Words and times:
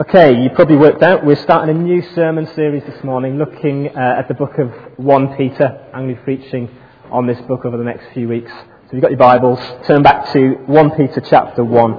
Okay, 0.00 0.42
you 0.42 0.48
probably 0.48 0.76
worked 0.76 1.02
out 1.02 1.26
we're 1.26 1.36
starting 1.36 1.76
a 1.76 1.78
new 1.78 2.00
sermon 2.14 2.46
series 2.54 2.82
this 2.84 3.04
morning 3.04 3.36
looking 3.36 3.88
uh, 3.88 4.14
at 4.18 4.28
the 4.28 4.34
book 4.34 4.56
of 4.56 4.72
1 4.96 5.36
Peter. 5.36 5.78
I'm 5.92 6.06
going 6.06 6.14
to 6.16 6.22
be 6.22 6.24
preaching 6.24 6.70
on 7.10 7.26
this 7.26 7.38
book 7.42 7.66
over 7.66 7.76
the 7.76 7.84
next 7.84 8.10
few 8.14 8.26
weeks. 8.26 8.50
So 8.50 8.86
if 8.86 8.92
you've 8.94 9.02
got 9.02 9.10
your 9.10 9.18
Bibles, 9.18 9.58
turn 9.86 10.02
back 10.02 10.32
to 10.32 10.52
1 10.64 10.90
Peter 10.92 11.20
chapter 11.20 11.62
1. 11.62 11.92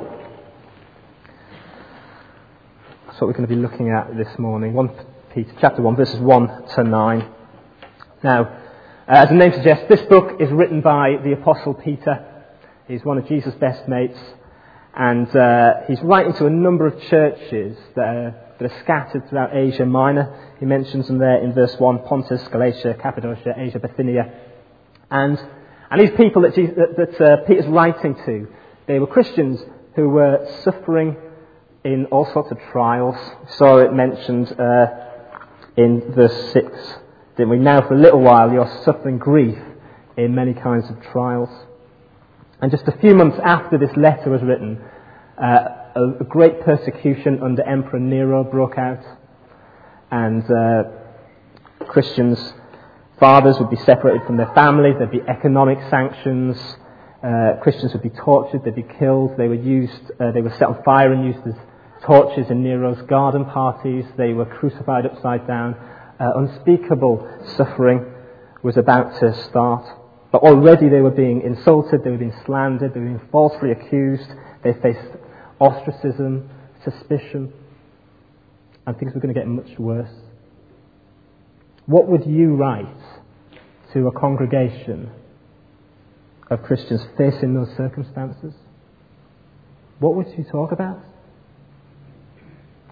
That's 3.06 3.22
what 3.22 3.28
we're 3.28 3.34
going 3.34 3.48
to 3.48 3.56
be 3.56 3.62
looking 3.62 3.92
at 3.92 4.18
this 4.18 4.40
morning. 4.40 4.74
1 4.74 4.90
Peter 5.36 5.54
chapter 5.62 5.84
1 5.84 5.96
verses 5.96 6.20
1 6.20 6.70
to 6.70 6.84
9. 6.84 7.30
Now, 8.24 8.46
uh, 8.46 9.12
as 9.12 9.30
the 9.30 9.36
name 9.36 9.54
suggests, 9.54 9.86
this 9.90 10.02
book 10.08 10.42
is 10.42 10.50
written 10.50 10.82
by 10.82 11.18
the 11.24 11.34
Apostle 11.34 11.76
Peter. 11.76 12.46
He's 12.88 13.06
one 13.06 13.20
of 13.20 13.28
Jesus' 13.28 13.54
best 13.60 13.88
mates 13.88 14.18
and 14.96 15.34
uh, 15.36 15.74
he's 15.88 16.02
writing 16.02 16.34
to 16.34 16.46
a 16.48 16.50
number 16.50 16.86
of 16.86 17.02
churches 17.04 17.78
that 17.96 18.06
are, 18.06 18.36
that 18.60 18.72
are 18.72 18.80
scattered 18.84 19.30
throughout 19.30 19.56
Asia 19.56 19.86
Minor. 19.86 20.56
He 20.60 20.66
mentions 20.66 21.08
them 21.08 21.18
there 21.18 21.42
in 21.44 21.54
verse 21.54 21.74
1 21.78 22.00
Pontus, 22.00 22.46
Galatia, 22.50 22.96
Cappadocia, 23.02 23.54
Asia, 23.56 23.80
Bithynia. 23.80 24.34
And, 25.10 25.40
and 25.90 26.02
these 26.02 26.16
people 26.18 26.42
that, 26.42 26.56
Jesus, 26.56 26.76
that, 26.76 26.98
that 26.98 27.22
uh, 27.22 27.38
Peter's 27.46 27.68
writing 27.68 28.16
to, 28.26 28.48
they 28.88 29.00
were 29.00 29.08
Christians 29.08 29.62
who 29.96 30.10
were 30.10 30.60
suffering 30.64 31.16
in 31.86 32.06
all 32.08 32.26
sorts 32.34 32.52
of 32.52 32.58
trials. 32.72 33.16
So 33.56 33.78
it 33.78 33.94
mentioned 33.94 34.54
uh, 34.60 34.88
in 35.78 36.14
verse 36.14 36.52
6, 36.52 36.68
didn't 37.38 37.50
we? 37.50 37.58
Now, 37.58 37.88
for 37.88 37.94
a 37.94 38.00
little 38.00 38.20
while, 38.20 38.52
you're 38.52 38.82
suffering 38.84 39.18
grief 39.18 39.58
in 40.18 40.36
many 40.36 40.54
kinds 40.54 40.90
of 40.90 41.02
trials. 41.12 41.50
And 42.62 42.70
just 42.70 42.88
a 42.88 42.98
few 43.00 43.16
months 43.16 43.40
after 43.44 43.78
this 43.80 43.90
letter 43.98 44.30
was 44.30 44.42
written, 44.44 44.80
uh, 45.42 45.64
a, 45.96 46.24
great 46.24 46.62
persecution 46.62 47.42
under 47.42 47.64
Emperor 47.64 48.00
Nero 48.00 48.44
broke 48.44 48.78
out, 48.78 49.04
and 50.12 50.44
uh, 50.44 50.84
Christians' 51.88 52.54
fathers 53.20 53.58
would 53.60 53.72
be 53.72 53.78
separated 53.78 54.28
from 54.28 54.38
their 54.38 54.52
families, 54.54 54.96
there'd 55.00 55.10
be 55.10 55.22
economic 55.28 55.80
sanctions, 55.90 56.56
uh, 57.24 57.54
Christians 57.62 57.94
would 57.94 58.04
be 58.04 58.10
tortured, 58.10 58.64
they'd 58.64 58.76
be 58.76 58.86
killed, 59.00 59.38
they 59.38 59.48
were 59.48 59.56
used, 59.56 60.12
uh, 60.20 60.32
they 60.32 60.42
were 60.42 60.52
set 60.52 60.64
on 60.64 60.84
fire 60.84 61.12
and 61.12 61.26
used 61.26 61.46
as 61.48 61.56
torches 62.04 62.50
in 62.52 62.64
Nero's 62.64 63.02
garden 63.04 63.46
parties, 63.46 64.06
they 64.18 64.34
were 64.34 64.46
crucified 64.46 65.06
upside 65.06 65.48
down. 65.48 65.76
Uh, 66.20 66.34
unspeakable 66.36 67.28
suffering 67.56 68.06
was 68.62 68.78
about 68.78 69.20
to 69.20 69.34
start. 69.50 70.01
But 70.32 70.44
already 70.44 70.88
they 70.88 71.02
were 71.02 71.12
being 71.12 71.42
insulted, 71.42 72.04
they 72.04 72.10
were 72.10 72.18
being 72.18 72.40
slandered, 72.46 72.94
they 72.94 73.00
were 73.00 73.08
being 73.08 73.28
falsely 73.32 73.72
accused, 73.72 74.30
they 74.64 74.74
faced 74.74 75.18
ostracism, 75.60 76.50
suspicion, 76.84 77.52
and 78.86 78.98
things 78.98 79.14
were 79.14 79.20
going 79.20 79.34
to 79.34 79.40
get 79.40 79.48
much 79.48 79.78
worse. 79.78 80.10
What 81.86 82.08
would 82.08 82.26
you 82.26 82.56
write 82.56 82.88
to 83.94 84.08
a 84.08 84.12
congregation 84.12 85.12
of 86.50 86.64
Christians 86.64 87.02
facing 87.18 87.54
those 87.54 87.70
circumstances? 87.76 88.54
What 90.00 90.16
would 90.16 90.28
you 90.38 90.46
talk 90.46 90.72
about? 90.72 91.00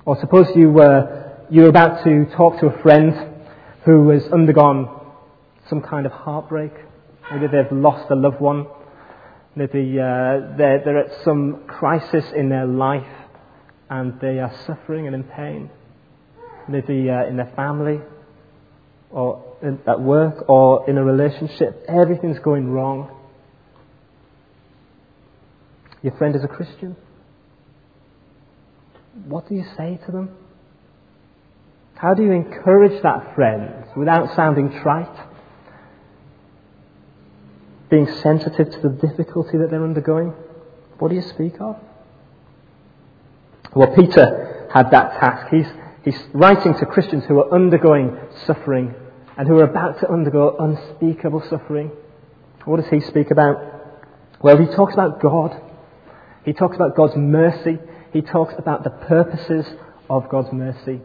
Or 0.05 0.19
suppose 0.19 0.47
you 0.55 0.69
were, 0.69 1.45
you 1.49 1.63
were 1.63 1.69
about 1.69 2.03
to 2.03 2.25
talk 2.35 2.59
to 2.59 2.67
a 2.67 2.81
friend 2.81 3.13
who 3.85 4.09
has 4.09 4.23
undergone 4.33 4.89
some 5.69 5.81
kind 5.81 6.05
of 6.05 6.11
heartbreak 6.11 6.71
Maybe 7.31 7.47
they've 7.47 7.71
lost 7.71 8.09
a 8.09 8.15
loved 8.15 8.39
one. 8.39 8.67
Maybe 9.55 9.99
uh, 9.99 10.55
they're, 10.57 10.81
they're 10.83 11.05
at 11.05 11.23
some 11.23 11.63
crisis 11.67 12.25
in 12.35 12.49
their 12.49 12.65
life 12.65 13.03
and 13.89 14.19
they 14.19 14.39
are 14.39 14.53
suffering 14.65 15.07
and 15.07 15.15
in 15.15 15.23
pain. 15.23 15.69
Maybe 16.67 17.09
uh, 17.09 17.27
in 17.27 17.37
their 17.37 17.51
family 17.55 17.99
or 19.11 19.57
in, 19.61 19.79
at 19.87 19.99
work 19.99 20.49
or 20.49 20.89
in 20.89 20.97
a 20.97 21.03
relationship. 21.03 21.83
Everything's 21.87 22.39
going 22.39 22.69
wrong. 22.69 23.15
Your 26.01 26.15
friend 26.17 26.35
is 26.35 26.43
a 26.43 26.47
Christian. 26.47 26.95
What 29.25 29.49
do 29.49 29.55
you 29.55 29.65
say 29.77 29.99
to 30.05 30.11
them? 30.11 30.29
How 31.95 32.13
do 32.13 32.23
you 32.23 32.31
encourage 32.31 33.01
that 33.03 33.35
friend 33.35 33.83
without 33.97 34.35
sounding 34.35 34.79
trite? 34.81 35.28
Being 37.89 38.07
sensitive 38.21 38.69
to 38.71 38.79
the 38.81 38.89
difficulty 38.89 39.57
that 39.57 39.69
they're 39.69 39.83
undergoing? 39.83 40.33
What 40.99 41.09
do 41.09 41.15
you 41.15 41.21
speak 41.21 41.59
of? 41.59 41.77
Well, 43.75 43.93
Peter 43.95 44.67
had 44.73 44.91
that 44.91 45.19
task. 45.19 45.47
He's, 45.51 45.67
he's 46.03 46.21
writing 46.33 46.73
to 46.75 46.85
Christians 46.85 47.25
who 47.25 47.39
are 47.39 47.53
undergoing 47.53 48.17
suffering 48.45 48.93
and 49.37 49.47
who 49.47 49.57
are 49.59 49.63
about 49.63 49.99
to 50.01 50.11
undergo 50.11 50.55
unspeakable 50.59 51.43
suffering. 51.49 51.91
What 52.65 52.81
does 52.81 52.89
he 52.89 52.99
speak 52.99 53.31
about? 53.31 53.57
Well, 54.41 54.57
he 54.57 54.65
talks 54.75 54.93
about 54.93 55.21
God. 55.21 55.61
He 56.45 56.53
talks 56.53 56.75
about 56.75 56.95
God's 56.95 57.15
mercy. 57.15 57.79
He 58.11 58.21
talks 58.21 58.53
about 58.57 58.83
the 58.83 58.89
purposes 58.89 59.65
of 60.09 60.29
God's 60.29 60.51
mercy. 60.51 60.99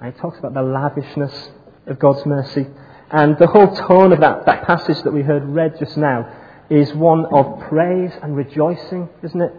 And 0.00 0.14
he 0.14 0.20
talks 0.20 0.38
about 0.38 0.54
the 0.54 0.62
lavishness 0.62 1.50
of 1.86 1.98
God's 1.98 2.24
mercy. 2.26 2.66
And 3.10 3.36
the 3.38 3.48
whole 3.48 3.74
tone 3.74 4.12
of 4.12 4.20
that, 4.20 4.46
that 4.46 4.66
passage 4.66 5.02
that 5.02 5.12
we 5.12 5.22
heard 5.22 5.44
read 5.44 5.78
just 5.78 5.96
now 5.96 6.32
is 6.70 6.94
one 6.94 7.26
of 7.26 7.60
praise 7.68 8.12
and 8.22 8.36
rejoicing, 8.36 9.08
isn't 9.22 9.40
it? 9.40 9.52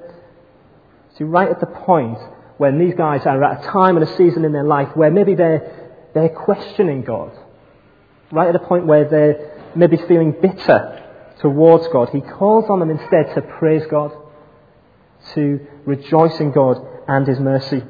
See, 1.18 1.26
right 1.26 1.50
at 1.50 1.60
the 1.60 1.66
point 1.66 2.18
when 2.58 2.80
these 2.80 2.94
guys 2.96 3.26
are 3.26 3.44
at 3.44 3.62
a 3.62 3.68
time 3.68 3.98
and 3.98 4.08
a 4.08 4.16
season 4.16 4.46
in 4.46 4.54
their 4.54 4.64
life 4.64 4.96
where 4.96 5.12
maybe 5.12 5.36
they're, 5.36 5.90
they're 6.14 6.30
questioning 6.30 7.02
God, 7.02 7.32
right 8.32 8.48
at 8.48 8.56
a 8.56 8.60
point 8.60 8.86
where 8.86 9.10
they're 9.10 9.72
maybe 9.76 9.98
feeling 9.98 10.34
bitter 10.42 10.98
towards 11.40 11.88
God, 11.90 12.10
he 12.10 12.22
calls 12.22 12.70
on 12.70 12.80
them 12.80 12.90
instead 12.90 13.36
to 13.36 13.42
praise 13.42 13.84
God, 13.90 14.14
to 15.34 15.60
rejoice 15.86 16.40
in 16.40 16.52
God 16.52 16.78
and 17.08 17.28
his 17.28 17.40
mercy. 17.40 17.84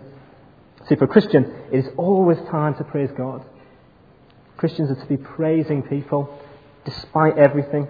See, 0.89 0.95
for 0.95 1.05
a 1.05 1.07
Christian, 1.07 1.53
it 1.71 1.85
is 1.85 1.87
always 1.97 2.37
time 2.49 2.75
to 2.75 2.83
praise 2.83 3.09
God. 3.15 3.45
Christians 4.61 4.91
are 4.91 5.01
to 5.01 5.07
be 5.07 5.17
praising 5.17 5.81
people 5.81 6.39
despite 6.85 7.35
everything. 7.35 7.87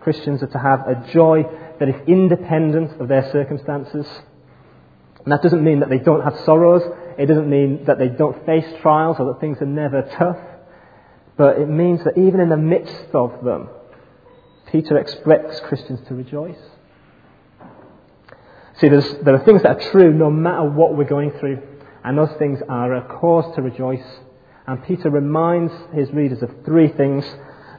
Christians 0.00 0.40
are 0.40 0.46
to 0.46 0.58
have 0.58 0.86
a 0.86 1.10
joy 1.12 1.42
that 1.80 1.88
is 1.88 1.96
independent 2.06 3.00
of 3.00 3.08
their 3.08 3.28
circumstances. 3.32 4.06
And 5.24 5.32
that 5.32 5.42
doesn't 5.42 5.64
mean 5.64 5.80
that 5.80 5.88
they 5.88 5.98
don't 5.98 6.22
have 6.22 6.38
sorrows. 6.44 6.82
It 7.18 7.26
doesn't 7.26 7.50
mean 7.50 7.86
that 7.86 7.98
they 7.98 8.06
don't 8.06 8.46
face 8.46 8.66
trials 8.80 9.16
or 9.18 9.32
that 9.32 9.40
things 9.40 9.60
are 9.60 9.66
never 9.66 10.02
tough. 10.16 10.38
But 11.36 11.58
it 11.58 11.68
means 11.68 12.04
that 12.04 12.16
even 12.16 12.38
in 12.38 12.48
the 12.48 12.56
midst 12.56 13.12
of 13.12 13.42
them, 13.42 13.68
Peter 14.70 14.96
expects 14.96 15.58
Christians 15.58 16.06
to 16.06 16.14
rejoice. 16.14 16.62
See, 18.78 18.88
there 18.88 19.34
are 19.34 19.44
things 19.44 19.62
that 19.64 19.76
are 19.76 19.90
true 19.90 20.12
no 20.14 20.30
matter 20.30 20.70
what 20.70 20.96
we're 20.96 21.02
going 21.02 21.32
through. 21.40 21.60
And 22.04 22.16
those 22.16 22.32
things 22.38 22.60
are 22.68 22.94
a 22.94 23.18
cause 23.18 23.56
to 23.56 23.62
rejoice. 23.62 24.06
And 24.66 24.82
Peter 24.84 25.10
reminds 25.10 25.72
his 25.94 26.10
readers 26.12 26.42
of 26.42 26.50
three 26.64 26.88
things 26.88 27.24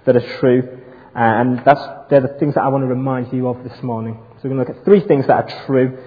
that 0.06 0.16
are 0.16 0.40
true. 0.40 0.80
Uh, 1.16 1.20
and 1.20 1.62
that's, 1.66 1.82
they're 2.10 2.22
the 2.22 2.36
things 2.40 2.56
that 2.56 2.64
I 2.64 2.70
want 2.70 2.84
to 2.84 2.88
remind 2.88 3.34
you 3.34 3.48
of 3.48 3.64
this 3.64 3.84
morning. 3.84 4.20
So 4.38 4.48
we're 4.48 4.56
going 4.56 4.66
to 4.66 4.72
look 4.72 4.80
at 4.80 4.86
three 4.86 5.02
things 5.02 5.28
that 5.28 5.34
are 5.34 5.66
true 5.66 5.98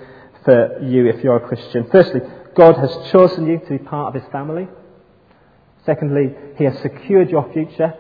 for 0.45 0.83
you 0.83 1.07
if 1.09 1.23
you're 1.23 1.37
a 1.37 1.47
Christian. 1.47 1.89
Firstly, 1.91 2.21
God 2.55 2.77
has 2.77 3.11
chosen 3.11 3.47
you 3.47 3.59
to 3.59 3.71
be 3.71 3.79
part 3.79 4.15
of 4.15 4.23
his 4.23 4.31
family. 4.33 4.69
Secondly, 5.85 6.35
he 6.57 6.65
has 6.65 6.79
secured 6.81 7.31
your 7.31 7.53
future. 7.53 7.95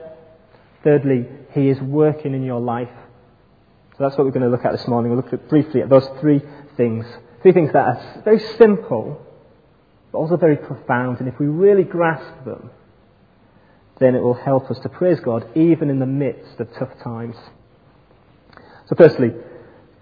Thirdly, 0.84 1.26
he 1.52 1.68
is 1.68 1.80
working 1.80 2.34
in 2.34 2.44
your 2.44 2.60
life. 2.60 2.88
So 3.96 4.04
that's 4.04 4.16
what 4.16 4.24
we're 4.24 4.32
going 4.32 4.44
to 4.44 4.48
look 4.48 4.64
at 4.64 4.72
this 4.72 4.86
morning. 4.88 5.12
We'll 5.12 5.22
look 5.22 5.32
at 5.32 5.48
briefly 5.48 5.82
at 5.82 5.88
those 5.88 6.08
three 6.20 6.40
things. 6.76 7.04
Three 7.42 7.52
things 7.52 7.72
that 7.72 7.84
are 7.86 8.22
very 8.24 8.40
simple, 8.56 9.20
but 10.12 10.18
also 10.18 10.36
very 10.36 10.56
profound. 10.56 11.20
And 11.20 11.28
if 11.28 11.38
we 11.38 11.46
really 11.46 11.84
grasp 11.84 12.44
them, 12.44 12.70
then 13.98 14.14
it 14.14 14.20
will 14.20 14.34
help 14.34 14.70
us 14.70 14.78
to 14.80 14.88
praise 14.88 15.20
God 15.20 15.46
even 15.54 15.90
in 15.90 15.98
the 15.98 16.06
midst 16.06 16.58
of 16.58 16.68
tough 16.78 16.98
times. 17.02 17.36
So, 18.88 18.96
firstly, 18.96 19.32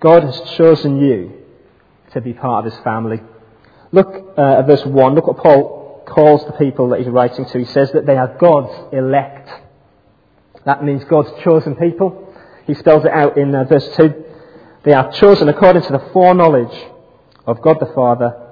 God 0.01 0.23
has 0.23 0.41
chosen 0.57 1.01
you 1.01 1.33
to 2.13 2.21
be 2.21 2.33
part 2.33 2.65
of 2.65 2.73
his 2.73 2.83
family. 2.83 3.21
Look 3.93 4.35
uh, 4.39 4.61
at 4.61 4.67
verse 4.67 4.85
1. 4.85 5.15
Look 5.15 5.27
what 5.27 5.39
Paul 5.39 6.05
calls 6.07 6.45
the 6.47 6.53
people 6.53 6.91
that 6.91 7.01
he's 7.01 7.09
writing 7.09 7.45
to. 7.45 7.59
He 7.59 7.65
says 7.67 7.91
that 7.93 8.07
they 8.07 8.17
are 8.17 8.37
God's 8.39 8.95
elect. 8.95 9.51
That 10.65 10.85
means 10.85 11.05
God's 11.05 11.31
chosen 11.43 11.75
people. 11.75 12.35
He 12.67 12.75
spells 12.75 13.05
it 13.05 13.11
out 13.11 13.37
in 13.37 13.55
uh, 13.55 13.65
verse 13.65 13.89
2. 13.97 14.25
They 14.85 14.93
are 14.93 15.13
chosen 15.13 15.49
according 15.49 15.83
to 15.83 15.93
the 15.93 16.11
foreknowledge 16.13 16.87
of 17.47 17.61
God 17.61 17.79
the 17.81 17.93
Father 17.95 18.48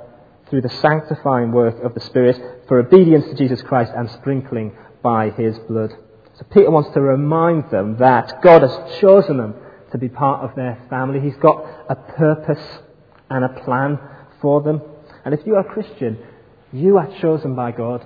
through 0.48 0.62
the 0.62 0.68
sanctifying 0.68 1.52
work 1.52 1.82
of 1.82 1.94
the 1.94 2.00
Spirit 2.00 2.66
for 2.68 2.78
obedience 2.78 3.24
to 3.26 3.34
Jesus 3.34 3.62
Christ 3.62 3.92
and 3.96 4.10
sprinkling 4.10 4.76
by 5.02 5.30
his 5.30 5.58
blood. 5.60 5.92
So 6.38 6.44
Peter 6.52 6.70
wants 6.70 6.90
to 6.94 7.00
remind 7.00 7.70
them 7.70 7.96
that 7.98 8.42
God 8.42 8.62
has 8.62 9.00
chosen 9.00 9.38
them 9.38 9.54
to 9.92 9.98
be 9.98 10.08
part 10.08 10.48
of 10.48 10.54
their 10.54 10.78
family. 10.90 11.20
He's 11.20 11.36
got 11.36 11.64
a 11.88 11.96
purpose 11.96 12.62
and 13.30 13.44
a 13.44 13.48
plan 13.48 13.98
for 14.40 14.62
them. 14.62 14.82
And 15.24 15.34
if 15.34 15.46
you 15.46 15.54
are 15.54 15.60
a 15.60 15.72
Christian, 15.72 16.18
you 16.72 16.98
are 16.98 17.08
chosen 17.20 17.54
by 17.54 17.72
God. 17.72 18.04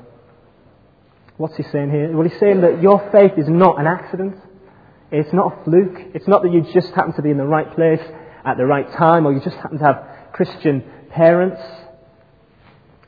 What's 1.37 1.57
he 1.57 1.63
saying 1.65 1.91
here? 1.91 2.15
Well, 2.15 2.29
he's 2.29 2.39
saying 2.39 2.61
that 2.61 2.83
your 2.83 3.11
faith 3.11 3.33
is 3.37 3.49
not 3.49 3.81
an 3.81 3.87
accident. 3.87 4.37
It's 5.11 5.33
not 5.33 5.53
a 5.53 5.65
fluke. 5.65 6.15
It's 6.15 6.29
not 6.29 6.43
that 6.43 6.53
you 6.53 6.63
just 6.73 6.93
happen 6.95 7.15
to 7.15 7.23
be 7.23 7.31
in 7.31 7.39
the 7.39 7.47
right 7.47 7.75
place 7.75 8.01
at 8.45 8.57
the 8.57 8.67
right 8.67 8.91
time 8.93 9.27
or 9.27 9.33
you 9.33 9.41
just 9.41 9.57
happen 9.57 9.79
to 9.79 9.85
have 9.85 10.33
Christian 10.33 10.85
parents. 11.11 11.61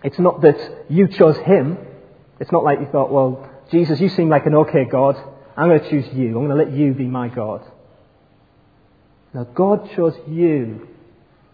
It's 0.05 0.19
not 0.19 0.43
that 0.43 0.87
you 0.89 1.09
chose 1.09 1.37
him. 1.39 1.79
It's 2.41 2.51
not 2.51 2.65
like 2.65 2.81
you 2.81 2.87
thought, 2.91 3.13
well, 3.13 3.49
Jesus, 3.71 4.01
you 4.01 4.09
seem 4.09 4.29
like 4.29 4.47
an 4.47 4.55
okay 4.55 4.85
God. 4.85 5.17
I'm 5.57 5.69
going 5.69 5.81
to 5.81 5.91
choose 5.91 6.07
you. 6.15 6.29
I'm 6.29 6.47
going 6.47 6.49
to 6.49 6.57
let 6.57 6.73
you 6.73 6.93
be 6.93 7.07
my 7.07 7.29
God. 7.29 7.63
Now, 9.35 9.45
God 9.45 9.91
chose 9.97 10.15
you 10.29 10.89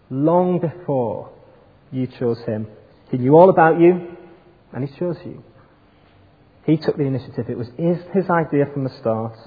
long 0.09 0.59
before 0.59 1.31
you 1.91 2.07
chose 2.07 2.39
him. 2.45 2.67
He 3.09 3.17
knew 3.17 3.35
all 3.35 3.49
about 3.49 3.79
you, 3.79 4.15
and 4.73 4.87
he 4.87 4.97
chose 4.97 5.17
you. 5.25 5.43
He 6.65 6.77
took 6.77 6.97
the 6.97 7.03
initiative. 7.03 7.49
It 7.49 7.57
was 7.57 7.67
his, 7.77 8.29
idea 8.29 8.65
from 8.71 8.83
the 8.83 8.91
start. 8.99 9.37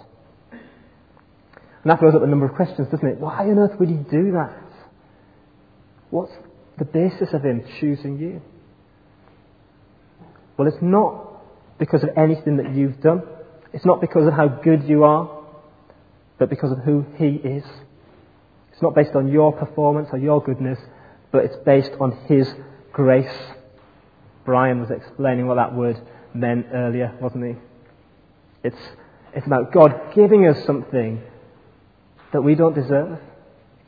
And 0.51 1.91
that 1.91 1.99
throws 1.99 2.15
up 2.15 2.23
a 2.23 2.27
number 2.27 2.47
of 2.47 2.55
questions, 2.55 2.89
doesn't 2.89 3.07
it? 3.07 3.19
Why 3.19 3.41
on 3.41 3.59
earth 3.59 3.79
would 3.79 3.89
he 3.89 3.97
do 3.97 4.33
that? 4.33 4.63
What's 6.11 6.33
the 6.79 6.85
basis 6.85 7.33
of 7.33 7.43
him 7.45 7.65
choosing 7.81 8.19
you? 8.19 8.43
Well, 10.63 10.73
it's 10.73 10.81
not 10.81 11.43
because 11.81 12.05
of 12.05 12.11
anything 12.17 12.59
that 12.59 12.73
you've 12.73 13.01
done. 13.01 13.25
It's 13.73 13.85
not 13.85 14.01
because 14.01 14.29
of 14.29 14.33
how 14.33 14.47
good 14.47 14.85
you 14.85 15.03
are, 15.03 15.43
but 16.39 16.49
because 16.49 16.71
of 16.71 16.79
who 16.79 17.05
he 17.17 17.31
is. 17.31 17.65
It's 18.71 18.81
not 18.81 18.95
based 18.95 19.17
on 19.17 19.27
your 19.27 19.53
performance 19.53 20.11
or 20.13 20.19
your 20.21 20.41
goodness, 20.41 20.79
but 21.33 21.45
it's 21.47 21.57
based 21.67 21.91
on 21.99 22.13
his 22.29 22.49
grace. 22.93 23.37
Brian 24.45 24.79
was 24.79 24.91
explaining 24.93 25.49
what 25.49 25.57
that 25.57 25.75
word 25.75 26.01
meant 26.33 26.67
earlier, 26.73 27.13
wasn't 27.21 27.45
he? 27.45 27.55
It's, 28.63 28.79
it's 29.35 29.47
about 29.49 29.73
God 29.73 30.13
giving 30.15 30.47
us 30.47 30.65
something 30.65 31.21
that 32.33 32.43
we 32.43 32.55
don't 32.55 32.77
deserve, 32.77 33.19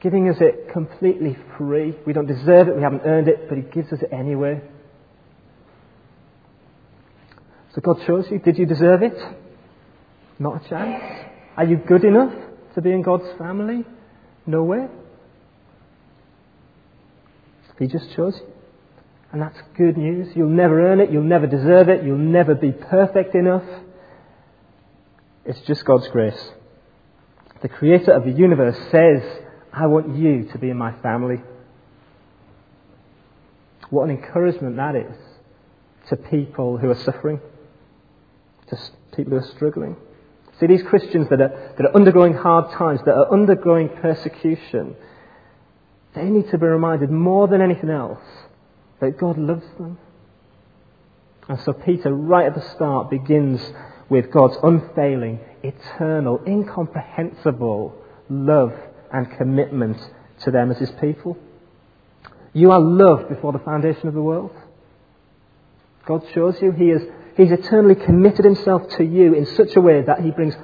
giving 0.01 0.29
us 0.29 0.39
it 0.41 0.73
completely 0.73 1.39
free. 1.57 1.95
We 2.05 2.13
don't 2.13 2.27
deserve 2.27 2.67
it, 2.67 2.75
we 2.75 2.83
haven't 2.83 3.03
earned 3.05 3.29
it, 3.29 3.49
but 3.49 3.59
He 3.59 3.63
gives 3.63 3.93
us 3.93 4.03
it 4.03 4.13
anyway. 4.13 4.61
So 7.75 7.81
God 7.81 8.07
chose 8.07 8.27
you. 8.31 8.39
Did 8.39 8.59
you 8.59 8.67
deserve 8.67 9.03
it? 9.03 9.17
Not 10.39 10.65
a 10.65 10.69
chance. 10.69 11.31
Are 11.57 11.65
you 11.65 11.77
good 11.77 12.05
enough 12.05 12.33
to 12.75 12.83
be 12.83 12.93
in 12.93 13.03
God's 13.03 13.27
family? 13.39 13.85
No 14.47 14.65
way. 14.65 14.89
He 17.79 17.87
just 17.87 18.15
chose 18.15 18.37
you. 18.37 18.53
And 19.33 19.43
that's 19.43 19.59
good 19.77 19.97
news. 19.97 20.29
You'll 20.37 20.49
never 20.49 20.81
earn 20.87 21.01
it, 21.01 21.11
you'll 21.11 21.25
never 21.25 21.49
deserve 21.49 21.89
it, 21.89 22.05
you'll 22.05 22.19
never 22.19 22.55
be 22.55 22.71
perfect 22.71 23.35
enough. 23.35 23.65
It's 25.45 25.61
just 25.63 25.85
God's 25.85 26.07
grace. 26.09 26.51
The 27.61 27.69
creator 27.69 28.13
of 28.13 28.25
the 28.25 28.31
universe 28.31 28.77
says, 28.93 29.23
I 29.73 29.89
want 29.89 30.17
you 30.17 30.49
to 30.53 30.59
be 30.59 30.71
in 30.71 30.79
my 30.79 30.93
family. 31.01 31.43
What 33.91 34.05
an 34.05 34.11
encouragement 34.11 34.77
that 34.77 34.95
is 34.95 35.17
to 36.11 36.17
people 36.17 36.79
who 36.79 36.91
are 36.91 37.03
suffering, 37.03 37.41
to 38.71 38.79
people 39.15 39.33
who 39.33 39.39
are 39.39 39.51
struggling. 39.55 39.97
See, 40.59 40.67
these 40.67 40.83
Christians 40.83 41.29
that 41.31 41.41
are, 41.41 41.75
that 41.77 41.87
are 41.87 41.97
undergoing 41.97 42.35
hard 42.35 42.71
times, 42.73 43.01
that 43.07 43.15
are 43.15 43.33
undergoing 43.33 43.89
persecution, 43.89 44.95
they 46.15 46.25
need 46.25 46.51
to 46.51 46.59
be 46.59 46.67
reminded 46.67 47.11
more 47.11 47.49
than 47.49 47.61
anything 47.61 47.91
else 47.91 48.21
that 49.01 49.19
God 49.19 49.37
loves 49.37 49.67
them. 49.79 49.99
And 51.49 51.61
so 51.61 51.73
Peter, 51.73 52.15
right 52.15 52.47
at 52.47 52.55
the 52.55 52.71
start, 52.75 53.11
begins 53.11 53.61
with 54.09 54.31
God's 54.31 54.57
unfailing, 54.63 55.41
eternal, 55.63 56.41
incomprehensible 56.47 57.95
love 58.29 58.73
and 59.13 59.31
commitment 59.37 59.99
to 60.43 60.51
them 60.51 60.71
as 60.71 60.79
his 60.79 60.91
people. 61.01 61.37
You 62.53 62.71
are 62.71 62.81
loved 62.81 63.29
before 63.29 63.53
the 63.53 63.59
foundation 63.59 64.09
of 64.09 64.15
the 64.15 64.23
world. 64.23 64.53
God 66.07 66.23
shows 66.35 66.57
you 66.61 66.71
he 66.71 66.91
is 66.91 67.03
He's 67.37 67.51
eternally 67.51 67.97
committed 67.97 68.45
himself 68.45 68.89
to 68.97 69.05
you 69.05 69.35
in 69.35 69.47
such 69.47 69.75
a 69.77 69.81
way 69.81 70.03
that 70.03 70.21
he 70.21 70.31
brings 70.31 70.55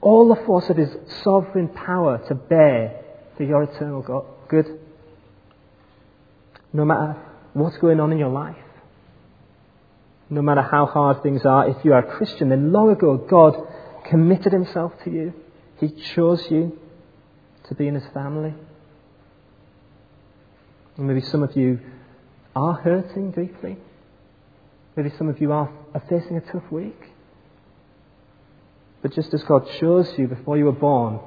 all 0.00 0.28
the 0.28 0.42
force 0.44 0.68
of 0.68 0.76
his 0.76 0.90
sovereign 1.22 1.68
power 1.68 2.18
to 2.28 2.34
bear 2.34 3.00
for 3.36 3.44
your 3.44 3.62
eternal 3.62 4.02
good. 4.48 4.66
No 6.72 6.84
matter 6.84 7.16
what's 7.52 7.78
going 7.78 8.00
on 8.00 8.12
in 8.12 8.18
your 8.18 8.30
life. 8.30 8.56
No 10.30 10.42
matter 10.42 10.62
how 10.62 10.86
hard 10.86 11.22
things 11.22 11.44
are, 11.46 11.68
if 11.68 11.84
you 11.84 11.92
are 11.92 12.00
a 12.00 12.16
Christian, 12.16 12.50
then 12.50 12.72
long 12.72 12.90
ago 12.90 13.16
God 13.16 13.56
committed 14.04 14.52
himself 14.52 14.92
to 15.04 15.10
you. 15.10 15.32
He 15.78 15.88
chose 16.14 16.44
you 16.50 16.78
to 17.68 17.74
be 17.74 17.86
in 17.86 17.94
his 17.94 18.06
family. 18.12 18.54
And 20.96 21.06
maybe 21.06 21.20
some 21.20 21.42
of 21.42 21.56
you 21.56 21.80
are 22.54 22.74
hurting 22.74 23.30
deeply. 23.30 23.78
Maybe 24.98 25.12
some 25.16 25.28
of 25.28 25.40
you 25.40 25.52
are, 25.52 25.70
are 25.94 26.02
facing 26.08 26.38
a 26.38 26.40
tough 26.40 26.72
week. 26.72 27.00
But 29.00 29.14
just 29.14 29.32
as 29.32 29.44
God 29.44 29.64
chose 29.78 30.12
you 30.18 30.26
before 30.26 30.58
you 30.58 30.64
were 30.64 30.72
born, 30.72 31.20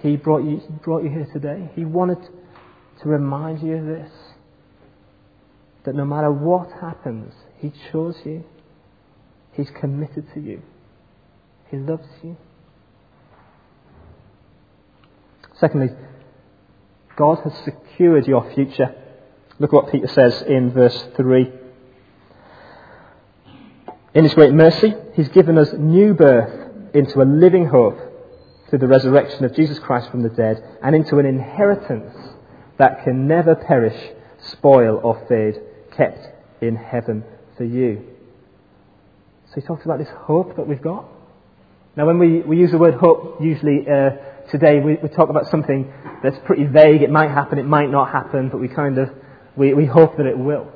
He 0.00 0.14
brought 0.14 0.44
you, 0.44 0.62
brought 0.84 1.02
you 1.02 1.10
here 1.10 1.26
today. 1.32 1.70
He 1.74 1.84
wanted 1.84 2.22
to 3.02 3.08
remind 3.08 3.64
you 3.64 3.78
of 3.78 3.84
this 3.84 4.12
that 5.86 5.96
no 5.96 6.04
matter 6.04 6.30
what 6.30 6.70
happens, 6.80 7.34
He 7.58 7.72
chose 7.90 8.14
you. 8.24 8.44
He's 9.54 9.70
committed 9.70 10.32
to 10.34 10.40
you. 10.40 10.62
He 11.72 11.78
loves 11.78 12.06
you. 12.22 12.36
Secondly, 15.58 15.88
God 17.16 17.40
has 17.42 17.58
secured 17.64 18.28
your 18.28 18.48
future. 18.54 18.94
Look 19.58 19.72
what 19.72 19.90
Peter 19.90 20.06
says 20.06 20.42
in 20.42 20.70
verse 20.70 21.08
3. 21.16 21.57
In 24.14 24.24
His 24.24 24.34
great 24.34 24.52
mercy, 24.52 24.94
He's 25.14 25.28
given 25.28 25.58
us 25.58 25.72
new 25.76 26.14
birth 26.14 26.94
into 26.94 27.20
a 27.20 27.24
living 27.24 27.66
hope 27.66 27.98
through 28.68 28.78
the 28.78 28.86
resurrection 28.86 29.44
of 29.44 29.54
Jesus 29.54 29.78
Christ 29.78 30.10
from 30.10 30.22
the 30.22 30.28
dead 30.28 30.62
and 30.82 30.94
into 30.94 31.18
an 31.18 31.26
inheritance 31.26 32.14
that 32.78 33.04
can 33.04 33.26
never 33.26 33.54
perish, 33.54 33.98
spoil, 34.50 35.00
or 35.02 35.26
fade 35.28 35.60
kept 35.96 36.20
in 36.62 36.76
heaven 36.76 37.24
for 37.56 37.64
you. 37.64 38.04
So 39.48 39.60
he 39.60 39.60
talks 39.62 39.84
about 39.84 39.98
this 39.98 40.08
hope 40.26 40.56
that 40.56 40.66
we've 40.66 40.82
got. 40.82 41.06
Now, 41.96 42.06
when 42.06 42.18
we, 42.18 42.40
we 42.40 42.58
use 42.58 42.70
the 42.70 42.78
word 42.78 42.94
hope, 42.94 43.38
usually 43.40 43.86
uh, 43.88 44.10
today 44.50 44.78
we, 44.80 44.96
we 45.02 45.08
talk 45.08 45.30
about 45.30 45.50
something 45.50 45.92
that's 46.22 46.36
pretty 46.44 46.64
vague. 46.64 47.02
It 47.02 47.10
might 47.10 47.30
happen, 47.30 47.58
it 47.58 47.64
might 47.64 47.90
not 47.90 48.12
happen, 48.12 48.50
but 48.50 48.58
we 48.60 48.68
kind 48.68 48.98
of 48.98 49.10
we, 49.56 49.74
we 49.74 49.86
hope 49.86 50.16
that 50.18 50.26
it 50.26 50.38
will. 50.38 50.68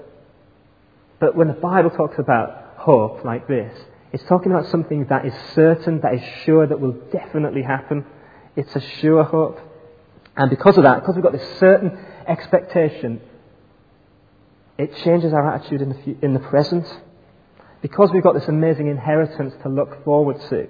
But 1.20 1.36
when 1.36 1.46
the 1.46 1.54
Bible 1.54 1.90
talks 1.90 2.18
about 2.18 2.61
hope 2.82 3.24
like 3.24 3.46
this, 3.48 3.72
it's 4.12 4.24
talking 4.24 4.52
about 4.52 4.66
something 4.66 5.06
that 5.06 5.24
is 5.24 5.32
certain, 5.54 6.00
that 6.00 6.14
is 6.14 6.22
sure, 6.44 6.66
that 6.66 6.80
will 6.80 6.92
definitely 7.12 7.62
happen. 7.62 8.04
It's 8.56 8.74
a 8.76 8.80
sure 9.00 9.24
hope. 9.24 9.58
And 10.36 10.50
because 10.50 10.76
of 10.76 10.84
that, 10.84 11.00
because 11.00 11.14
we've 11.14 11.24
got 11.24 11.32
this 11.32 11.58
certain 11.58 11.98
expectation, 12.26 13.20
it 14.76 14.94
changes 15.04 15.32
our 15.32 15.54
attitude 15.54 15.80
in 15.80 15.88
the, 15.90 16.24
in 16.24 16.34
the 16.34 16.40
present. 16.40 16.86
Because 17.80 18.10
we've 18.12 18.22
got 18.22 18.34
this 18.34 18.48
amazing 18.48 18.88
inheritance 18.88 19.54
to 19.62 19.68
look 19.68 20.04
forward 20.04 20.40
to, 20.50 20.68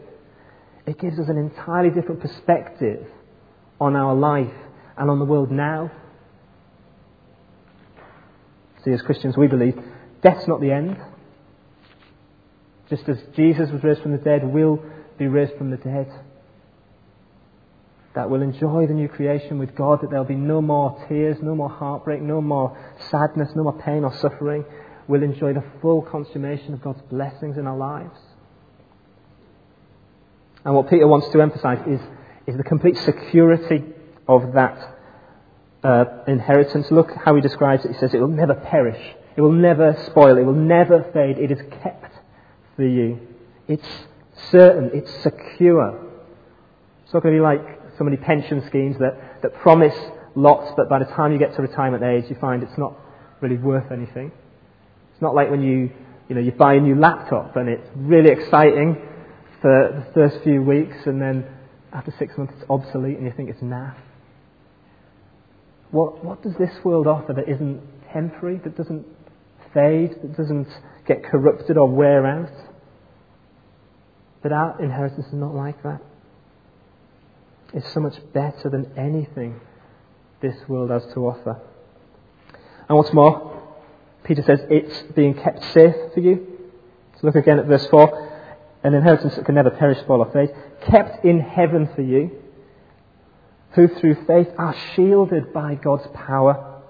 it 0.86 0.98
gives 0.98 1.18
us 1.18 1.28
an 1.28 1.38
entirely 1.38 1.90
different 1.90 2.20
perspective 2.20 3.06
on 3.80 3.96
our 3.96 4.14
life 4.14 4.54
and 4.96 5.10
on 5.10 5.18
the 5.18 5.24
world 5.24 5.50
now. 5.50 5.90
See, 8.84 8.92
as 8.92 9.02
Christians, 9.02 9.36
we 9.36 9.46
believe 9.46 9.80
death's 10.22 10.46
not 10.46 10.60
the 10.60 10.72
end. 10.72 10.96
Just 12.92 13.08
as 13.08 13.16
Jesus 13.34 13.70
was 13.70 13.82
raised 13.82 14.02
from 14.02 14.12
the 14.12 14.18
dead, 14.18 14.44
we'll 14.44 14.78
be 15.16 15.26
raised 15.26 15.56
from 15.56 15.70
the 15.70 15.78
dead 15.78 16.12
that 18.14 18.28
we'll 18.28 18.42
enjoy 18.42 18.86
the 18.86 18.92
new 18.92 19.08
creation 19.08 19.58
with 19.58 19.74
God, 19.74 20.02
that 20.02 20.10
there'll 20.10 20.26
be 20.26 20.34
no 20.34 20.60
more 20.60 21.02
tears, 21.08 21.38
no 21.40 21.54
more 21.54 21.70
heartbreak, 21.70 22.20
no 22.20 22.42
more 22.42 22.76
sadness, 23.10 23.48
no 23.56 23.62
more 23.62 23.80
pain 23.80 24.04
or 24.04 24.14
suffering. 24.18 24.66
We'll 25.08 25.22
enjoy 25.22 25.54
the 25.54 25.64
full 25.80 26.02
consummation 26.02 26.74
of 26.74 26.82
God's 26.82 27.00
blessings 27.08 27.56
in 27.56 27.66
our 27.66 27.78
lives. 27.78 28.20
And 30.62 30.74
what 30.74 30.90
Peter 30.90 31.06
wants 31.06 31.28
to 31.30 31.40
emphasize 31.40 31.78
is, 31.86 32.00
is 32.46 32.58
the 32.58 32.62
complete 32.62 32.98
security 32.98 33.84
of 34.28 34.52
that 34.52 34.98
uh, 35.82 36.04
inheritance. 36.28 36.90
Look 36.90 37.10
how 37.24 37.36
he 37.36 37.40
describes 37.40 37.86
it. 37.86 37.92
He 37.92 37.98
says 37.98 38.12
it 38.12 38.20
will 38.20 38.28
never 38.28 38.54
perish, 38.54 39.02
it 39.34 39.40
will 39.40 39.52
never 39.52 39.96
spoil, 40.10 40.36
it 40.36 40.42
will 40.42 40.52
never 40.52 41.10
fade. 41.14 41.38
It 41.38 41.50
is 41.50 41.58
kept 41.82 42.11
you. 42.86 43.18
It's 43.68 43.86
certain, 44.50 44.90
it's 44.94 45.10
secure. 45.22 45.98
It's 47.04 47.12
not 47.12 47.22
going 47.22 47.34
to 47.34 47.38
be 47.38 47.42
like 47.42 47.60
so 47.98 48.04
many 48.04 48.16
pension 48.16 48.64
schemes 48.66 48.96
that, 48.98 49.42
that 49.42 49.54
promise 49.56 49.94
lots, 50.34 50.72
but 50.76 50.88
by 50.88 50.98
the 50.98 51.04
time 51.04 51.32
you 51.32 51.38
get 51.38 51.54
to 51.56 51.62
retirement 51.62 52.02
age, 52.02 52.24
you 52.28 52.36
find 52.40 52.62
it's 52.62 52.78
not 52.78 52.94
really 53.40 53.58
worth 53.58 53.90
anything. 53.92 54.32
It's 55.12 55.22
not 55.22 55.34
like 55.34 55.50
when 55.50 55.62
you, 55.62 55.90
you 56.28 56.34
know, 56.34 56.40
you 56.40 56.52
buy 56.52 56.74
a 56.74 56.80
new 56.80 56.94
laptop 56.94 57.56
and 57.56 57.68
it's 57.68 57.86
really 57.96 58.30
exciting 58.30 58.96
for 59.60 60.04
the 60.06 60.12
first 60.14 60.42
few 60.42 60.62
weeks 60.62 60.96
and 61.06 61.20
then 61.20 61.46
after 61.92 62.12
six 62.18 62.36
months 62.38 62.54
it's 62.56 62.64
obsolete 62.70 63.18
and 63.18 63.26
you 63.26 63.32
think 63.36 63.50
it's 63.50 63.60
naff. 63.60 63.96
What, 65.90 66.24
what 66.24 66.42
does 66.42 66.54
this 66.58 66.72
world 66.84 67.06
offer 67.06 67.34
that 67.34 67.48
isn't 67.48 67.82
temporary, 68.12 68.58
that 68.64 68.76
doesn't 68.76 69.06
fade, 69.74 70.16
that 70.22 70.36
doesn't 70.36 70.68
get 71.06 71.22
corrupted 71.22 71.76
or 71.76 71.88
wear 71.88 72.26
out? 72.26 72.50
But 74.42 74.52
our 74.52 74.82
inheritance 74.82 75.26
is 75.26 75.32
not 75.32 75.54
like 75.54 75.82
that. 75.82 76.02
It's 77.74 77.90
so 77.92 78.00
much 78.00 78.16
better 78.32 78.68
than 78.68 78.92
anything 78.98 79.60
this 80.40 80.56
world 80.68 80.90
has 80.90 81.04
to 81.14 81.20
offer. 81.20 81.60
And 82.88 82.98
what's 82.98 83.12
more, 83.12 83.62
Peter 84.24 84.42
says 84.42 84.60
it's 84.68 85.02
being 85.14 85.34
kept 85.34 85.64
safe 85.72 85.94
for 86.12 86.20
you. 86.20 86.46
So 87.14 87.26
look 87.26 87.36
again 87.36 87.58
at 87.58 87.66
verse 87.66 87.86
4. 87.86 88.30
An 88.84 88.94
inheritance 88.94 89.36
that 89.36 89.44
can 89.44 89.54
never 89.54 89.70
perish, 89.70 90.00
spoil, 90.00 90.20
or 90.20 90.32
fade. 90.32 90.50
Kept 90.90 91.24
in 91.24 91.40
heaven 91.40 91.88
for 91.94 92.02
you, 92.02 92.32
who 93.74 93.88
through 93.88 94.26
faith 94.26 94.48
are 94.58 94.74
shielded 94.94 95.52
by 95.52 95.76
God's 95.76 96.06
power 96.12 96.80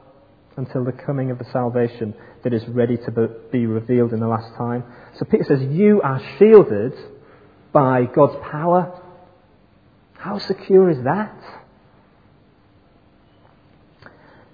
until 0.56 0.85
the 0.85 0.92
coming 0.92 1.30
of 1.30 1.38
the 1.38 1.44
salvation 1.52 2.14
that 2.42 2.52
is 2.52 2.66
ready 2.68 2.97
to 2.97 3.28
be 3.52 3.66
revealed 3.66 4.12
in 4.12 4.21
the 4.21 4.26
last 4.26 4.54
time. 4.56 4.85
So 5.18 5.25
Peter 5.26 5.44
says, 5.44 5.62
You 5.62 6.00
are 6.02 6.21
shielded 6.38 6.94
by 7.72 8.04
God's 8.04 8.36
power. 8.50 9.00
How 10.14 10.38
secure 10.38 10.90
is 10.90 11.02
that? 11.04 11.36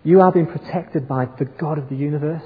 You 0.04 0.20
are 0.20 0.32
being 0.32 0.46
protected 0.46 1.06
by 1.08 1.26
the 1.38 1.44
God 1.44 1.78
of 1.78 1.88
the 1.88 1.96
universe. 1.96 2.44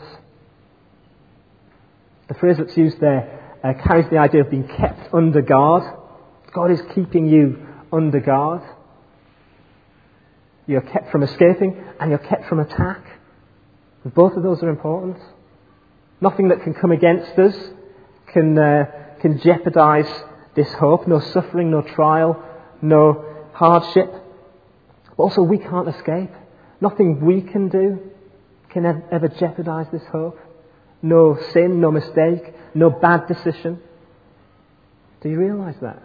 The 2.29 2.35
phrase 2.35 2.57
that's 2.59 2.77
used 2.77 2.99
there 3.01 3.57
uh, 3.63 3.75
carries 3.87 4.09
the 4.11 4.19
idea 4.19 4.41
of 4.41 4.51
being 4.51 4.67
kept 4.67 5.13
under 5.15 5.43
guard. 5.43 5.85
God 6.53 6.71
is 6.71 6.81
keeping 6.95 7.27
you 7.27 7.67
under 7.93 8.21
guard. 8.21 8.63
You're 10.67 10.81
kept 10.81 11.13
from 11.13 11.23
escaping 11.23 11.83
and 12.01 12.11
you're 12.11 12.19
kept 12.19 12.49
from 12.49 12.61
attack. 12.61 13.05
Both 14.05 14.37
of 14.37 14.43
those 14.43 14.63
are 14.63 14.71
important. 14.71 15.19
Nothing 16.21 16.49
that 16.49 16.63
can 16.63 16.75
come 16.75 16.91
against 16.91 17.39
us 17.39 17.55
can, 18.33 18.59
uh, 18.59 18.85
can 19.21 19.41
jeopardize 19.41 20.11
this 20.55 20.73
hope. 20.75 21.07
No 21.07 21.21
suffering, 21.21 21.71
no 21.71 21.83
trial, 21.83 22.43
no 22.81 23.25
hardship. 23.53 24.13
But 25.17 25.23
also, 25.23 25.43
we 25.43 25.59
can't 25.59 25.89
escape. 25.89 26.31
Nothing 26.81 27.25
we 27.25 27.43
can 27.43 27.69
do 27.69 28.11
can 28.71 29.05
ever 29.13 29.29
jeopardize 29.29 29.87
this 29.93 30.03
hope. 30.11 30.39
No 31.03 31.39
sin, 31.53 31.81
no 31.81 31.91
mistake, 31.91 32.55
no 32.75 32.91
bad 32.91 33.27
decision. 33.27 33.81
Do 35.21 35.29
you 35.29 35.39
realize 35.39 35.77
that? 35.83 36.03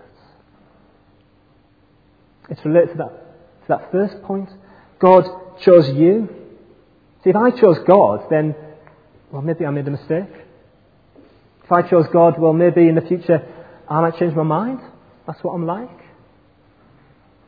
It's 2.49 2.63
related 2.63 2.91
to 2.93 2.97
that, 2.97 3.09
to 3.09 3.67
that 3.69 3.91
first 3.91 4.21
point. 4.23 4.49
God 4.99 5.25
chose 5.61 5.89
you. 5.89 6.29
See, 7.23 7.31
if 7.31 7.35
I 7.35 7.51
chose 7.51 7.77
God, 7.85 8.25
then, 8.29 8.55
well, 9.31 9.41
maybe 9.41 9.65
I 9.65 9.71
made 9.71 9.87
a 9.87 9.91
mistake. 9.91 10.29
If 11.63 11.71
I 11.71 11.81
chose 11.81 12.05
God, 12.13 12.39
well, 12.39 12.53
maybe 12.53 12.87
in 12.87 12.95
the 12.95 13.01
future 13.01 13.41
I 13.89 14.01
might 14.01 14.17
change 14.17 14.35
my 14.35 14.43
mind. 14.43 14.79
That's 15.25 15.43
what 15.43 15.53
I'm 15.53 15.65
like. 15.65 15.89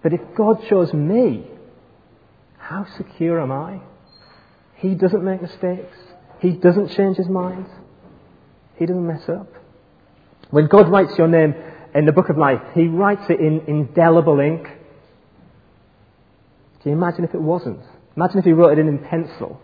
But 0.01 0.13
if 0.13 0.21
God 0.35 0.63
chose 0.69 0.93
me, 0.93 1.45
how 2.57 2.85
secure 2.97 3.41
am 3.41 3.51
I? 3.51 3.81
He 4.75 4.95
doesn't 4.95 5.23
make 5.23 5.41
mistakes. 5.41 5.97
He 6.39 6.51
doesn't 6.51 6.89
change 6.95 7.17
his 7.17 7.27
mind. 7.27 7.65
He 8.77 8.85
doesn't 8.85 9.05
mess 9.05 9.27
up. 9.27 9.47
When 10.51 10.67
God 10.67 10.89
writes 10.89 11.11
your 11.17 11.27
name 11.27 11.53
in 11.93 12.05
the 12.05 12.11
book 12.11 12.29
of 12.29 12.37
life, 12.37 12.61
he 12.73 12.87
writes 12.87 13.23
it 13.29 13.39
in 13.39 13.61
indelible 13.67 14.39
ink. 14.39 14.63
Can 16.81 16.91
you 16.91 16.97
imagine 16.97 17.25
if 17.25 17.33
it 17.33 17.41
wasn't? 17.41 17.81
Imagine 18.15 18.39
if 18.39 18.45
he 18.45 18.53
wrote 18.53 18.77
it 18.77 18.79
in, 18.79 18.87
in 18.87 18.99
pencil. 18.99 19.59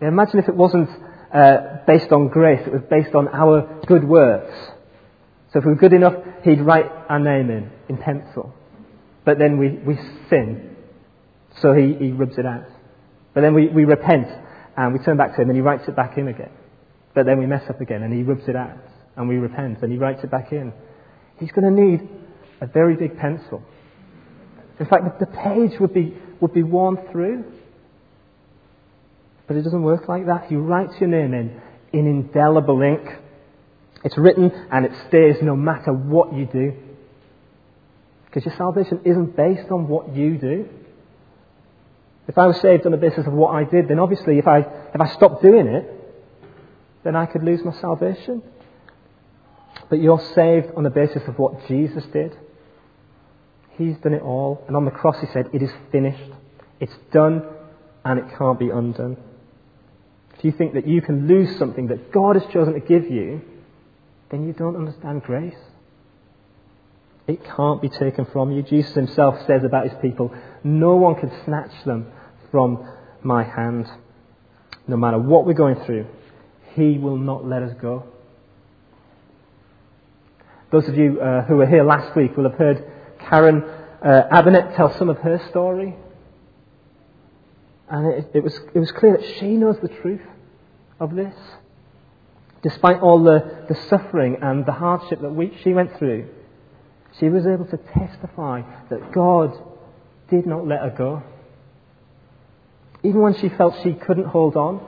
imagine 0.00 0.38
if 0.38 0.48
it 0.48 0.56
wasn't 0.56 0.88
uh, 1.32 1.78
based 1.86 2.10
on 2.10 2.28
grace, 2.28 2.66
it 2.66 2.72
was 2.72 2.82
based 2.88 3.14
on 3.14 3.28
our 3.28 3.80
good 3.86 4.04
works. 4.04 4.54
So 5.54 5.60
if 5.60 5.64
we 5.64 5.70
were 5.70 5.78
good 5.78 5.94
enough, 5.94 6.14
he'd 6.42 6.60
write 6.60 6.90
our 7.08 7.18
name 7.18 7.48
in, 7.48 7.70
in 7.88 7.96
pencil. 7.96 8.52
But 9.24 9.38
then 9.38 9.56
we, 9.56 9.70
we 9.70 9.96
sin 10.28 10.74
so 11.60 11.72
he, 11.72 11.94
he 11.94 12.12
rubs 12.12 12.36
it 12.38 12.46
out. 12.46 12.66
But 13.32 13.42
then 13.42 13.54
we, 13.54 13.68
we 13.68 13.84
repent 13.84 14.28
and 14.76 14.92
we 14.92 14.98
turn 15.04 15.16
back 15.16 15.36
to 15.36 15.42
him 15.42 15.48
and 15.48 15.56
he 15.56 15.62
writes 15.62 15.84
it 15.88 15.96
back 15.96 16.18
in 16.18 16.28
again. 16.28 16.50
But 17.14 17.26
then 17.26 17.38
we 17.38 17.46
mess 17.46 17.62
up 17.68 17.80
again 17.80 18.02
and 18.02 18.12
he 18.12 18.22
rubs 18.22 18.48
it 18.48 18.56
out 18.56 18.76
and 19.16 19.28
we 19.28 19.36
repent 19.36 19.82
and 19.82 19.92
he 19.92 19.98
writes 19.98 20.22
it 20.24 20.30
back 20.30 20.52
in. 20.52 20.72
He's 21.38 21.52
going 21.52 21.74
to 21.74 21.82
need 21.82 22.08
a 22.60 22.66
very 22.66 22.96
big 22.96 23.16
pencil. 23.18 23.62
In 24.78 24.86
fact, 24.86 25.20
the 25.20 25.26
page 25.26 25.78
would 25.78 25.94
be, 25.94 26.16
would 26.40 26.52
be 26.52 26.62
worn 26.62 26.98
through. 27.12 27.44
But 29.46 29.56
it 29.56 29.62
doesn't 29.62 29.82
work 29.82 30.08
like 30.08 30.26
that. 30.26 30.46
He 30.48 30.56
writes 30.56 30.94
your 30.98 31.08
name 31.08 31.34
in 31.34 31.60
in 31.92 32.08
indelible 32.08 32.82
ink. 32.82 33.06
It's 34.04 34.18
written 34.18 34.52
and 34.70 34.84
it 34.84 34.92
stays 35.08 35.36
no 35.42 35.56
matter 35.56 35.92
what 35.92 36.34
you 36.34 36.44
do. 36.44 36.74
Because 38.26 38.44
your 38.44 38.54
salvation 38.56 39.00
isn't 39.04 39.36
based 39.36 39.70
on 39.70 39.88
what 39.88 40.14
you 40.14 40.36
do. 40.36 40.68
If 42.28 42.36
I 42.36 42.46
was 42.46 42.60
saved 42.60 42.84
on 42.84 42.92
the 42.92 42.98
basis 42.98 43.26
of 43.26 43.32
what 43.32 43.54
I 43.54 43.64
did, 43.64 43.88
then 43.88 43.98
obviously 43.98 44.38
if 44.38 44.46
I, 44.46 44.58
if 44.58 45.00
I 45.00 45.08
stopped 45.08 45.42
doing 45.42 45.66
it, 45.66 45.90
then 47.02 47.16
I 47.16 47.26
could 47.26 47.42
lose 47.42 47.64
my 47.64 47.72
salvation. 47.80 48.42
But 49.88 50.00
you're 50.00 50.22
saved 50.34 50.68
on 50.76 50.84
the 50.84 50.90
basis 50.90 51.22
of 51.26 51.38
what 51.38 51.66
Jesus 51.66 52.04
did. 52.12 52.36
He's 53.76 53.96
done 53.98 54.14
it 54.14 54.22
all. 54.22 54.64
And 54.66 54.76
on 54.76 54.84
the 54.84 54.90
cross 54.90 55.16
he 55.20 55.26
said, 55.32 55.48
It 55.52 55.62
is 55.62 55.70
finished. 55.90 56.30
It's 56.80 56.94
done 57.12 57.42
and 58.04 58.18
it 58.18 58.26
can't 58.38 58.58
be 58.58 58.70
undone. 58.70 59.16
If 60.36 60.44
you 60.44 60.52
think 60.52 60.74
that 60.74 60.86
you 60.86 61.00
can 61.00 61.26
lose 61.26 61.56
something 61.58 61.88
that 61.88 62.12
God 62.12 62.36
has 62.36 62.44
chosen 62.52 62.74
to 62.74 62.80
give 62.80 63.10
you, 63.10 63.42
then 64.30 64.46
you 64.46 64.52
don't 64.52 64.76
understand 64.76 65.22
grace. 65.22 65.54
It 67.26 67.40
can't 67.56 67.80
be 67.80 67.88
taken 67.88 68.26
from 68.26 68.52
you. 68.52 68.62
Jesus 68.62 68.94
himself 68.94 69.36
says 69.46 69.64
about 69.64 69.88
his 69.88 69.98
people, 70.02 70.34
no 70.62 70.96
one 70.96 71.14
can 71.14 71.30
snatch 71.44 71.72
them 71.84 72.06
from 72.50 72.86
my 73.22 73.42
hand. 73.42 73.86
No 74.86 74.96
matter 74.96 75.18
what 75.18 75.46
we're 75.46 75.54
going 75.54 75.82
through, 75.86 76.06
he 76.74 76.98
will 76.98 77.16
not 77.16 77.46
let 77.46 77.62
us 77.62 77.74
go. 77.80 78.04
Those 80.70 80.88
of 80.88 80.96
you 80.96 81.20
uh, 81.20 81.42
who 81.42 81.56
were 81.56 81.66
here 81.66 81.84
last 81.84 82.14
week 82.16 82.36
will 82.36 82.50
have 82.50 82.58
heard 82.58 82.84
Karen 83.28 83.62
uh, 84.02 84.72
tell 84.76 84.92
some 84.98 85.08
of 85.08 85.18
her 85.18 85.40
story. 85.48 85.96
And 87.88 88.06
it, 88.06 88.30
it, 88.34 88.42
was, 88.42 88.58
it 88.74 88.78
was 88.78 88.90
clear 88.92 89.16
that 89.16 89.38
she 89.38 89.46
knows 89.56 89.76
the 89.80 89.88
truth 89.88 90.20
of 91.00 91.14
this. 91.14 91.34
Despite 92.64 93.00
all 93.00 93.22
the, 93.22 93.66
the 93.68 93.74
suffering 93.88 94.38
and 94.40 94.64
the 94.64 94.72
hardship 94.72 95.20
that 95.20 95.30
we, 95.30 95.56
she 95.62 95.74
went 95.74 95.98
through, 95.98 96.28
she 97.20 97.28
was 97.28 97.46
able 97.46 97.66
to 97.66 97.76
testify 97.76 98.62
that 98.88 99.12
God 99.12 99.52
did 100.30 100.46
not 100.46 100.66
let 100.66 100.80
her 100.80 100.94
go. 100.96 101.22
Even 103.02 103.20
when 103.20 103.34
she 103.34 103.50
felt 103.50 103.74
she 103.82 103.92
couldn't 103.92 104.24
hold 104.24 104.56
on, 104.56 104.80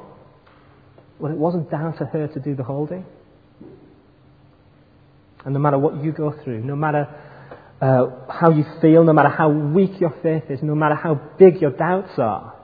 well, 1.18 1.30
it 1.30 1.36
wasn't 1.36 1.70
down 1.70 1.96
to 1.98 2.06
her 2.06 2.26
to 2.28 2.40
do 2.40 2.54
the 2.54 2.62
holding. 2.62 3.04
And 5.44 5.52
no 5.52 5.60
matter 5.60 5.78
what 5.78 6.02
you 6.02 6.12
go 6.12 6.34
through, 6.42 6.64
no 6.64 6.76
matter 6.76 7.08
uh, 7.82 8.06
how 8.30 8.50
you 8.52 8.64
feel, 8.80 9.04
no 9.04 9.12
matter 9.12 9.28
how 9.28 9.50
weak 9.50 10.00
your 10.00 10.14
faith 10.22 10.44
is, 10.48 10.62
no 10.62 10.74
matter 10.74 10.94
how 10.94 11.20
big 11.38 11.60
your 11.60 11.72
doubts 11.72 12.18
are, 12.18 12.54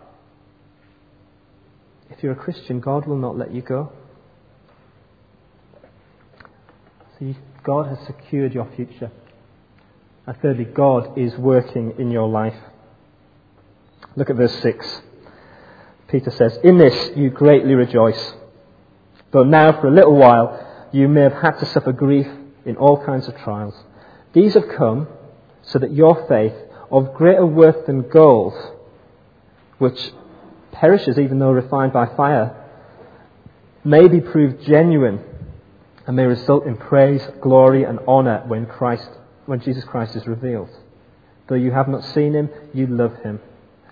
if 2.09 2.23
you're 2.23 2.33
a 2.33 2.37
Christian, 2.37 2.81
God 2.81 3.07
will 3.07 3.19
not 3.19 3.37
let 3.37 3.53
you 3.53 3.61
go. 3.61 3.93
See, 7.12 7.12
God 7.65 7.89
has 7.89 7.99
secured 8.07 8.53
your 8.53 8.69
future. 8.75 9.11
And 10.27 10.37
thirdly, 10.39 10.65
God 10.65 11.19
is 11.19 11.37
working 11.37 11.95
in 11.99 12.11
your 12.11 12.29
life. 12.29 12.57
Look 14.17 14.31
at 14.31 14.37
verse 14.37 14.55
6. 14.61 15.03
Peter 16.09 16.31
says, 16.31 16.59
In 16.63 16.79
this 16.79 17.17
you 17.17 17.31
greatly 17.31 17.75
rejoice, 17.75 18.35
though 19.31 19.45
now 19.45 19.81
for 19.81 19.89
a 19.89 19.95
little 19.95 20.17
while 20.17 20.89
you 20.93 21.09
may 21.09 21.23
have 21.23 21.33
had 21.33 21.59
to 21.61 21.67
suffer 21.67 21.93
grief 21.93 22.27
in 22.65 22.77
all 22.77 23.05
kinds 23.05 23.29
of 23.29 23.37
trials. 23.39 23.75
These 24.35 24.55
have 24.55 24.69
come 24.77 25.09
so 25.63 25.79
that 25.79 25.93
your 25.93 26.27
faith, 26.29 26.55
of 26.91 27.15
greater 27.15 27.47
worth 27.47 27.87
than 27.87 28.03
gold, 28.09 28.53
which 29.79 30.13
perishes 30.73 31.19
even 31.19 31.39
though 31.39 31.51
refined 31.51 31.93
by 31.93 32.07
fire, 32.15 32.55
may 33.83 34.09
be 34.09 34.21
proved 34.21 34.63
genuine 34.67 35.25
and 36.07 36.17
may 36.17 36.25
result 36.25 36.67
in 36.67 36.77
praise, 36.77 37.23
glory, 37.41 37.85
and 37.85 37.99
honour 38.01 38.43
when 38.47 38.67
Christ 38.67 39.09
when 39.47 39.61
Jesus 39.61 39.85
Christ 39.85 40.17
is 40.17 40.27
revealed. 40.27 40.71
Though 41.49 41.57
you 41.57 41.73
have 41.73 41.89
not 41.89 42.05
seen 42.05 42.35
him, 42.35 42.51
you 42.73 42.87
love 42.87 43.17
him. 43.23 43.41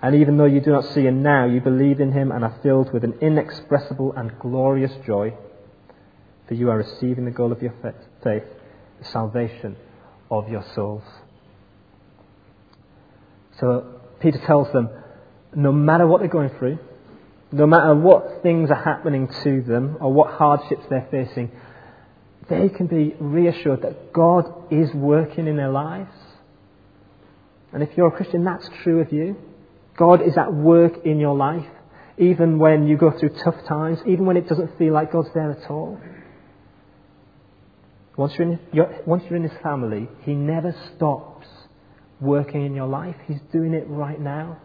And 0.02 0.14
even 0.14 0.36
though 0.36 0.46
you 0.46 0.60
do 0.60 0.70
not 0.70 0.84
see 0.94 1.02
him 1.02 1.22
now, 1.22 1.44
you 1.44 1.60
believe 1.60 2.00
in 2.00 2.12
him 2.12 2.32
and 2.32 2.44
are 2.44 2.58
filled 2.62 2.92
with 2.92 3.04
an 3.04 3.18
inexpressible 3.20 4.14
and 4.16 4.38
glorious 4.38 4.92
joy, 5.04 5.34
for 6.48 6.54
you 6.54 6.70
are 6.70 6.78
receiving 6.78 7.24
the 7.24 7.30
goal 7.30 7.52
of 7.52 7.60
your 7.60 7.74
faith, 7.82 8.44
the 8.98 9.04
salvation 9.04 9.76
of 10.30 10.48
your 10.48 10.64
souls. 10.74 11.02
So 13.58 14.00
Peter 14.20 14.38
tells 14.46 14.72
them, 14.72 14.88
no 15.54 15.72
matter 15.72 16.06
what 16.06 16.20
they're 16.20 16.28
going 16.28 16.50
through, 16.58 16.78
no 17.52 17.66
matter 17.66 17.94
what 17.94 18.42
things 18.42 18.70
are 18.70 18.82
happening 18.82 19.28
to 19.42 19.60
them 19.62 19.98
or 20.00 20.12
what 20.12 20.30
hardships 20.30 20.84
they're 20.88 21.08
facing, 21.10 21.50
they 22.50 22.68
can 22.68 22.86
be 22.86 23.14
reassured 23.18 23.82
that 23.82 24.12
God 24.12 24.44
is 24.70 24.92
working 24.92 25.46
in 25.46 25.56
their 25.56 25.70
lives. 25.70 26.12
And 27.72 27.82
if 27.82 27.90
you're 27.96 28.08
a 28.08 28.12
Christian, 28.12 28.44
that's 28.44 28.68
true 28.82 29.00
of 29.00 29.12
you. 29.12 29.36
God 29.96 30.20
is 30.20 30.36
at 30.36 30.52
work 30.52 31.06
in 31.06 31.20
your 31.20 31.36
life, 31.36 31.68
even 32.18 32.58
when 32.58 32.86
you 32.88 32.96
go 32.96 33.12
through 33.18 33.30
tough 33.44 33.54
times, 33.68 34.00
even 34.06 34.26
when 34.26 34.36
it 34.36 34.48
doesn't 34.48 34.76
feel 34.76 34.92
like 34.92 35.12
God's 35.12 35.28
there 35.32 35.52
at 35.52 35.70
all. 35.70 36.00
Once 38.16 38.34
you're 38.36 38.52
in, 38.52 38.58
you're, 38.72 39.02
once 39.06 39.22
you're 39.28 39.36
in 39.36 39.44
His 39.44 39.58
family, 39.62 40.08
He 40.22 40.34
never 40.34 40.74
stops 40.96 41.46
working 42.20 42.66
in 42.66 42.74
your 42.74 42.88
life. 42.88 43.16
He's 43.26 43.40
doing 43.52 43.72
it 43.72 43.84
right 43.88 44.20
now. 44.20 44.58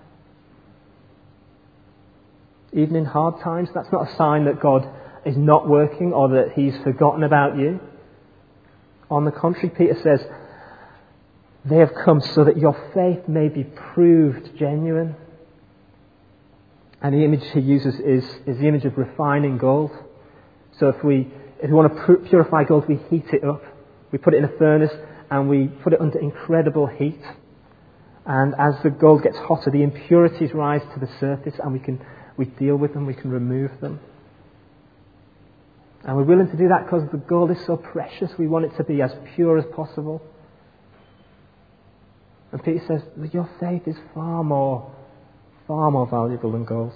Even 2.73 2.95
in 2.95 3.05
hard 3.05 3.41
times, 3.41 3.69
that's 3.73 3.91
not 3.91 4.09
a 4.09 4.15
sign 4.15 4.45
that 4.45 4.59
God 4.59 4.89
is 5.25 5.37
not 5.37 5.67
working 5.67 6.13
or 6.13 6.29
that 6.29 6.53
He's 6.55 6.75
forgotten 6.83 7.23
about 7.23 7.57
you. 7.57 7.79
On 9.09 9.25
the 9.25 9.31
contrary, 9.31 9.69
Peter 9.69 9.95
says, 10.01 10.25
they 11.65 11.77
have 11.77 11.91
come 12.03 12.21
so 12.21 12.43
that 12.43 12.57
your 12.57 12.75
faith 12.93 13.27
may 13.27 13.49
be 13.49 13.63
proved 13.63 14.55
genuine. 14.57 15.15
And 17.01 17.13
the 17.13 17.23
image 17.23 17.43
he 17.53 17.59
uses 17.59 17.95
is, 17.95 18.23
is 18.45 18.59
the 18.59 18.67
image 18.67 18.85
of 18.85 18.97
refining 18.97 19.57
gold. 19.57 19.91
So 20.79 20.89
if 20.89 21.03
we, 21.03 21.27
if 21.61 21.69
we 21.69 21.73
want 21.73 21.93
to 21.93 22.15
purify 22.29 22.63
gold, 22.65 22.87
we 22.87 22.99
heat 23.09 23.25
it 23.33 23.43
up. 23.43 23.63
We 24.11 24.19
put 24.19 24.33
it 24.33 24.37
in 24.37 24.45
a 24.45 24.57
furnace 24.59 24.93
and 25.31 25.49
we 25.49 25.67
put 25.67 25.93
it 25.93 26.01
under 26.01 26.19
incredible 26.19 26.85
heat. 26.87 27.21
And 28.25 28.53
as 28.59 28.75
the 28.83 28.91
gold 28.91 29.23
gets 29.23 29.37
hotter, 29.37 29.71
the 29.71 29.83
impurities 29.83 30.53
rise 30.53 30.81
to 30.93 30.99
the 30.99 31.09
surface 31.19 31.55
and 31.63 31.73
we 31.73 31.79
can 31.79 32.03
we 32.37 32.45
deal 32.45 32.75
with 32.75 32.93
them, 32.93 33.05
we 33.05 33.13
can 33.13 33.31
remove 33.31 33.71
them. 33.81 33.99
And 36.05 36.15
we're 36.15 36.23
willing 36.23 36.49
to 36.49 36.57
do 36.57 36.67
that 36.67 36.85
because 36.85 37.09
the 37.11 37.17
gold 37.17 37.49
is 37.49 37.57
so 37.65 37.77
precious. 37.77 38.29
We 38.37 38.47
want 38.47 38.65
it 38.65 38.77
to 38.77 38.83
be 38.83 39.01
as 39.01 39.11
pure 39.33 39.57
as 39.57 39.65
possible. 39.75 40.21
And 42.51 42.63
Peter 42.63 42.83
says 42.87 43.01
that 43.17 43.33
your 43.33 43.49
faith 43.59 43.87
is 43.87 43.95
far 44.13 44.43
more, 44.43 44.93
far 45.67 45.89
more 45.89 46.07
valuable 46.07 46.51
than 46.51 46.63
gold. 46.63 46.93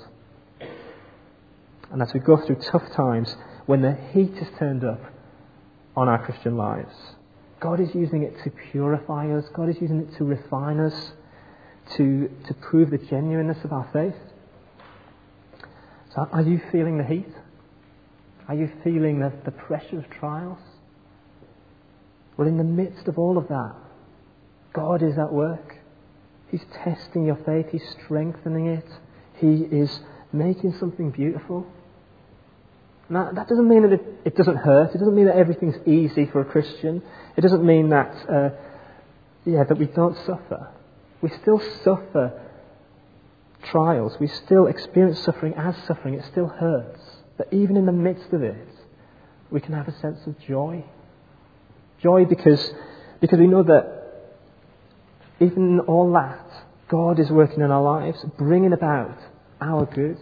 And 1.91 2.03
as 2.03 2.13
we 2.13 2.19
go 2.19 2.37
through 2.37 2.57
tough 2.71 2.83
times, 2.95 3.35
when 3.65 3.81
the 3.81 3.97
heat 4.13 4.33
is 4.37 4.47
turned 4.59 4.83
up 4.83 5.01
on 5.97 6.07
our 6.07 6.23
Christian 6.23 6.55
lives, 6.55 6.93
God 7.59 7.79
is 7.79 7.89
using 7.95 8.21
it 8.21 8.35
to 8.43 8.51
purify 8.71 9.31
us. 9.31 9.43
God 9.55 9.69
is 9.69 9.81
using 9.81 10.01
it 10.01 10.17
to 10.17 10.23
refine 10.23 10.79
us, 10.79 11.11
to, 11.97 12.29
to 12.47 12.53
prove 12.53 12.91
the 12.91 12.99
genuineness 12.99 13.57
of 13.63 13.73
our 13.73 13.89
faith. 13.91 14.15
So, 16.13 16.27
are 16.31 16.41
you 16.43 16.61
feeling 16.71 16.99
the 16.99 17.03
heat? 17.03 17.27
Are 18.49 18.55
you 18.55 18.69
feeling 18.83 19.19
the, 19.19 19.31
the 19.45 19.51
pressure 19.51 19.99
of 19.99 20.09
trials? 20.09 20.57
Well, 22.35 22.47
in 22.47 22.57
the 22.57 22.63
midst 22.63 23.07
of 23.07 23.19
all 23.19 23.37
of 23.37 23.47
that, 23.49 23.75
God 24.73 25.03
is 25.03 25.19
at 25.19 25.31
work. 25.31 25.75
He's 26.49 26.65
testing 26.83 27.25
your 27.25 27.37
faith, 27.45 27.67
He's 27.71 27.87
strengthening 28.03 28.65
it, 28.65 28.87
He 29.37 29.67
is 29.71 29.99
making 30.33 30.73
something 30.79 31.11
beautiful. 31.11 31.67
Now, 33.07 33.31
that 33.31 33.47
doesn't 33.47 33.67
mean 33.67 33.83
that 33.83 33.93
it, 33.93 34.05
it, 34.25 34.35
doesn't 34.35 34.57
hurt. 34.57 34.95
It 34.95 34.97
doesn't 34.97 35.15
mean 35.15 35.25
that 35.25 35.35
everything's 35.35 35.77
easy 35.87 36.25
for 36.25 36.41
a 36.41 36.45
Christian. 36.45 37.03
It 37.37 37.41
doesn't 37.41 37.63
mean 37.63 37.89
that, 37.89 38.15
uh, 38.27 38.49
yeah, 39.45 39.63
that 39.63 39.77
we 39.77 39.85
don't 39.85 40.15
suffer. 40.25 40.69
We 41.21 41.29
still 41.41 41.61
suffer 41.83 42.39
trials. 43.63 44.17
We 44.19 44.27
still 44.27 44.67
experience 44.67 45.19
suffering 45.19 45.53
as 45.55 45.75
suffering. 45.85 46.15
It 46.15 46.25
still 46.31 46.47
hurts. 46.47 47.01
But 47.39 47.53
even 47.53 47.77
in 47.77 47.85
the 47.85 47.93
midst 47.93 48.33
of 48.33 48.43
it, 48.43 48.67
we 49.49 49.61
can 49.61 49.73
have 49.73 49.87
a 49.87 49.97
sense 50.01 50.19
of 50.27 50.37
joy. 50.41 50.83
Joy 52.03 52.25
because, 52.25 52.73
because 53.21 53.39
we 53.39 53.47
know 53.47 53.63
that 53.63 53.95
even 55.39 55.63
in 55.63 55.79
all 55.79 56.11
that, 56.11 56.45
God 56.89 57.17
is 57.17 57.29
working 57.29 57.61
in 57.61 57.71
our 57.71 57.81
lives, 57.81 58.19
bringing 58.37 58.73
about 58.73 59.17
our 59.61 59.85
good. 59.85 60.17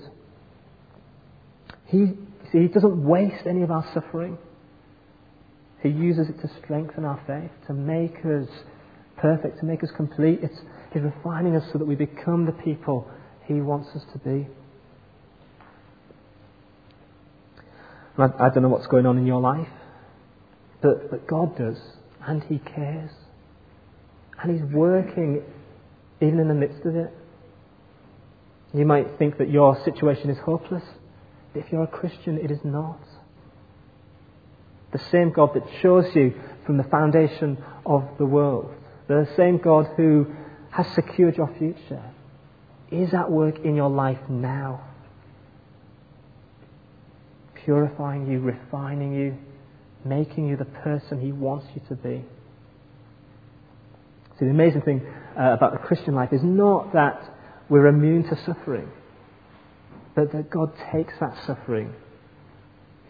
He, 1.87 2.13
see, 2.51 2.59
he 2.59 2.67
doesn't 2.67 3.03
waste 3.03 3.47
any 3.47 3.63
of 3.63 3.71
our 3.71 3.89
suffering. 3.95 4.37
He 5.81 5.89
uses 5.89 6.29
it 6.29 6.39
to 6.41 6.51
strengthen 6.63 7.03
our 7.03 7.19
faith, 7.25 7.49
to 7.65 7.73
make 7.73 8.17
us 8.25 8.47
perfect, 9.17 9.57
to 9.61 9.65
make 9.65 9.83
us 9.83 9.89
complete. 9.97 10.41
It's, 10.43 10.59
he's 10.93 11.01
refining 11.01 11.55
us 11.55 11.63
so 11.71 11.79
that 11.79 11.85
we 11.85 11.95
become 11.95 12.45
the 12.45 12.51
people 12.51 13.09
He 13.45 13.55
wants 13.55 13.89
us 13.95 14.03
to 14.13 14.19
be. 14.19 14.47
I, 18.17 18.47
I 18.47 18.49
don't 18.49 18.63
know 18.63 18.69
what's 18.69 18.87
going 18.87 19.05
on 19.05 19.17
in 19.17 19.25
your 19.25 19.41
life, 19.41 19.67
but, 20.81 21.09
but 21.11 21.27
God 21.27 21.57
does, 21.57 21.77
and 22.25 22.43
He 22.43 22.59
cares. 22.59 23.11
And 24.41 24.51
He's 24.51 24.71
working 24.71 25.41
even 26.21 26.39
in 26.39 26.47
the 26.47 26.53
midst 26.53 26.85
of 26.85 26.95
it. 26.95 27.13
You 28.73 28.85
might 28.85 29.17
think 29.17 29.37
that 29.37 29.49
your 29.49 29.81
situation 29.83 30.29
is 30.29 30.37
hopeless. 30.39 30.83
But 31.53 31.65
if 31.65 31.71
you're 31.71 31.83
a 31.83 31.87
Christian, 31.87 32.37
it 32.37 32.51
is 32.51 32.59
not. 32.63 32.99
The 34.91 34.99
same 35.11 35.31
God 35.31 35.53
that 35.53 35.63
chose 35.81 36.15
you 36.15 36.33
from 36.65 36.77
the 36.77 36.83
foundation 36.83 37.63
of 37.85 38.03
the 38.17 38.25
world, 38.25 38.73
the 39.07 39.27
same 39.35 39.57
God 39.57 39.87
who 39.95 40.27
has 40.71 40.87
secured 40.93 41.37
your 41.37 41.53
future, 41.57 42.03
is 42.91 43.13
at 43.13 43.31
work 43.31 43.59
in 43.59 43.75
your 43.75 43.89
life 43.89 44.19
now. 44.29 44.81
Purifying 47.67 48.31
you, 48.31 48.39
refining 48.39 49.13
you, 49.13 49.37
making 50.05 50.47
you 50.47 50.55
the 50.55 50.63
person 50.63 51.19
He 51.19 51.33
wants 51.33 51.65
you 51.75 51.81
to 51.89 51.95
be. 51.95 52.23
See, 54.39 54.45
the 54.45 54.51
amazing 54.51 54.83
thing 54.83 55.01
uh, 55.37 55.51
about 55.51 55.73
the 55.73 55.79
Christian 55.79 56.15
life 56.15 56.31
is 56.31 56.39
not 56.41 56.93
that 56.93 57.19
we're 57.67 57.87
immune 57.87 58.23
to 58.29 58.37
suffering, 58.45 58.89
but 60.15 60.31
that 60.31 60.49
God 60.49 60.71
takes 60.93 61.13
that 61.19 61.35
suffering, 61.45 61.93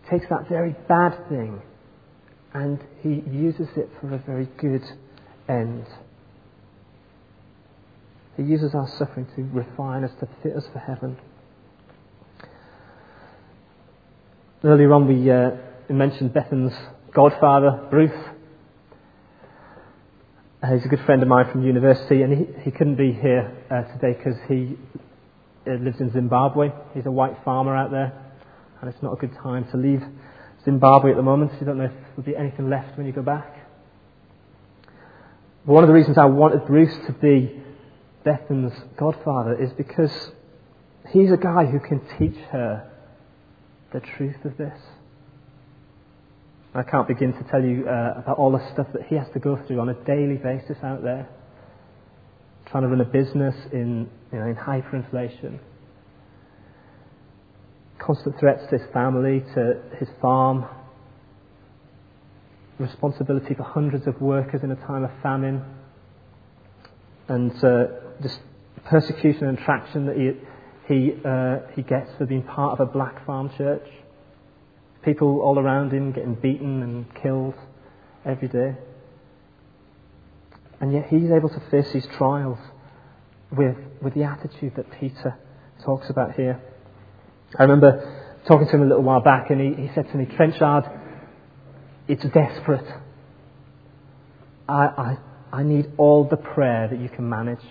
He 0.04 0.10
takes 0.10 0.28
that 0.30 0.50
very 0.50 0.76
bad 0.90 1.30
thing, 1.30 1.62
and 2.52 2.80
He 3.04 3.22
uses 3.30 3.68
it 3.76 3.92
for 4.02 4.12
a 4.12 4.18
very 4.18 4.48
good 4.58 4.84
end. 5.48 5.86
He 8.38 8.42
uses 8.42 8.74
our 8.74 8.88
suffering 8.98 9.28
to 9.36 9.44
refine 9.54 10.04
us, 10.04 10.14
to 10.20 10.28
fit 10.42 10.56
us 10.56 10.66
for 10.74 10.80
heaven. 10.80 11.18
Earlier 14.64 14.92
on, 14.92 15.08
we, 15.08 15.30
uh, 15.30 15.52
mentioned 15.88 16.34
Bethan's 16.34 16.74
godfather, 17.14 17.88
Bruce. 17.92 18.10
Uh, 20.64 20.74
he's 20.74 20.84
a 20.84 20.88
good 20.88 21.06
friend 21.06 21.22
of 21.22 21.28
mine 21.28 21.52
from 21.52 21.64
university, 21.64 22.24
and 22.24 22.34
he, 22.34 22.64
he 22.64 22.72
couldn't 22.72 22.96
be 22.96 23.12
here 23.12 23.56
uh, 23.70 23.84
today 23.94 24.18
because 24.18 24.40
he 24.48 24.76
uh, 25.68 25.74
lives 25.76 26.02
in 26.02 26.12
Zimbabwe. 26.12 26.72
He's 26.96 27.06
a 27.06 27.12
white 27.12 27.38
farmer 27.46 27.78
out 27.78 27.92
there, 27.92 28.12
and 28.82 28.90
it's 28.90 29.04
not 29.04 29.14
a 29.14 29.18
good 29.18 29.36
time 29.44 29.70
to 29.70 29.78
leave 29.78 30.02
Zimbabwe 30.66 31.12
at 31.12 31.18
the 31.18 31.22
moment. 31.22 31.52
You 31.60 31.68
don't 31.68 31.78
know 31.78 31.86
if 31.86 31.92
there'll 31.92 32.24
be 32.24 32.36
anything 32.36 32.68
left 32.68 32.98
when 32.98 33.06
you 33.06 33.14
go 33.14 33.22
back. 33.22 33.70
But 35.68 35.74
one 35.74 35.84
of 35.84 35.88
the 35.88 35.94
reasons 35.94 36.18
I 36.18 36.26
wanted 36.26 36.66
Bruce 36.66 36.98
to 37.06 37.14
be 37.14 37.62
Bethan's 38.24 38.74
godfather 38.98 39.54
is 39.54 39.72
because 39.74 40.32
he's 41.12 41.32
a 41.32 41.38
guy 41.38 41.66
who 41.66 41.80
can 41.80 42.02
teach 42.18 42.38
her 42.52 42.92
the 43.94 44.00
truth 44.00 44.44
of 44.46 44.58
this. 44.58 44.78
I 46.74 46.84
can't 46.84 47.08
begin 47.08 47.34
to 47.34 47.44
tell 47.50 47.64
you 47.64 47.88
uh, 47.88 48.20
about 48.20 48.38
all 48.38 48.52
the 48.52 48.72
stuff 48.74 48.88
that 48.94 49.08
he 49.08 49.16
has 49.16 49.28
to 49.34 49.40
go 49.40 49.60
through 49.66 49.80
on 49.80 49.90
a 49.90 49.96
daily 50.06 50.36
basis 50.36 50.78
out 50.84 51.02
there, 51.04 51.28
trying 52.68 52.84
to 52.84 52.90
run 52.90 53.02
a 53.02 53.06
business 53.06 53.56
in, 53.72 54.10
you 54.32 54.40
know, 54.40 54.46
in 54.46 54.56
hyperinflation. 54.56 55.60
Constant 57.98 58.40
threats 58.40 58.64
to 58.70 58.78
his 58.78 58.88
family, 58.94 59.44
to 59.56 59.82
his 59.98 60.08
farm, 60.22 60.66
responsibility 62.78 63.56
for 63.56 63.64
hundreds 63.64 64.06
of 64.06 64.22
workers 64.22 64.62
in 64.64 64.72
a 64.72 64.76
time 64.76 65.04
of 65.04 65.12
famine, 65.24 65.64
and 67.28 67.52
uh, 67.64 67.86
just 68.22 68.40
persecution 68.86 69.48
and 69.48 69.58
traction 69.58 70.06
that 70.06 70.16
he, 70.16 70.32
he, 70.88 71.14
uh, 71.26 71.58
he 71.76 71.82
gets 71.82 72.10
for 72.18 72.26
being 72.26 72.44
part 72.44 72.80
of 72.80 72.88
a 72.88 72.92
black 72.92 73.26
farm 73.26 73.50
church. 73.58 73.88
People 75.04 75.42
all 75.42 75.60
around 75.60 75.92
him 75.92 76.12
getting 76.12 76.36
beaten 76.36 76.82
and 76.82 77.06
killed 77.22 77.56
every 78.26 78.48
day. 78.48 78.76
And 80.80 80.94
yet 80.94 81.08
he's 81.10 81.32
able 81.32 81.50
to 81.50 81.62
face 81.72 81.92
these 81.92 82.08
trials 82.18 82.60
with, 83.52 83.76
with 84.02 84.14
the 84.14 84.24
attitude 84.24 84.74
that 84.76 84.86
Peter 85.00 85.38
talks 85.84 86.10
about 86.10 86.36
here. 86.36 86.62
I 87.58 87.64
remember 87.64 88.24
talking 88.48 88.68
to 88.68 88.74
him 88.74 88.84
a 88.84 88.86
little 88.86 89.04
while 89.04 89.22
back, 89.22 89.50
and 89.50 89.60
he, 89.60 89.88
he 89.88 89.94
said 89.94 90.10
to 90.12 90.18
me, 90.18 90.26
Trenchard, 90.26 90.86
it's 92.08 92.24
desperate. 92.24 92.86
I, 94.70 94.86
I, 94.86 95.18
I 95.52 95.64
need 95.64 95.92
all 95.98 96.26
the 96.26 96.38
prayer 96.38 96.88
that 96.90 97.00
you 97.00 97.10
can 97.10 97.28
manage. 97.28 97.64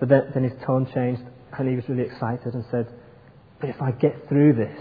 But 0.00 0.08
then, 0.08 0.30
then 0.34 0.44
his 0.44 0.52
tone 0.64 0.86
changed, 0.92 1.22
and 1.58 1.68
he 1.68 1.76
was 1.76 1.88
really 1.88 2.04
excited 2.04 2.54
and 2.54 2.64
said, 2.70 2.86
But 3.60 3.70
if 3.70 3.80
I 3.82 3.90
get 3.90 4.28
through 4.28 4.54
this, 4.54 4.80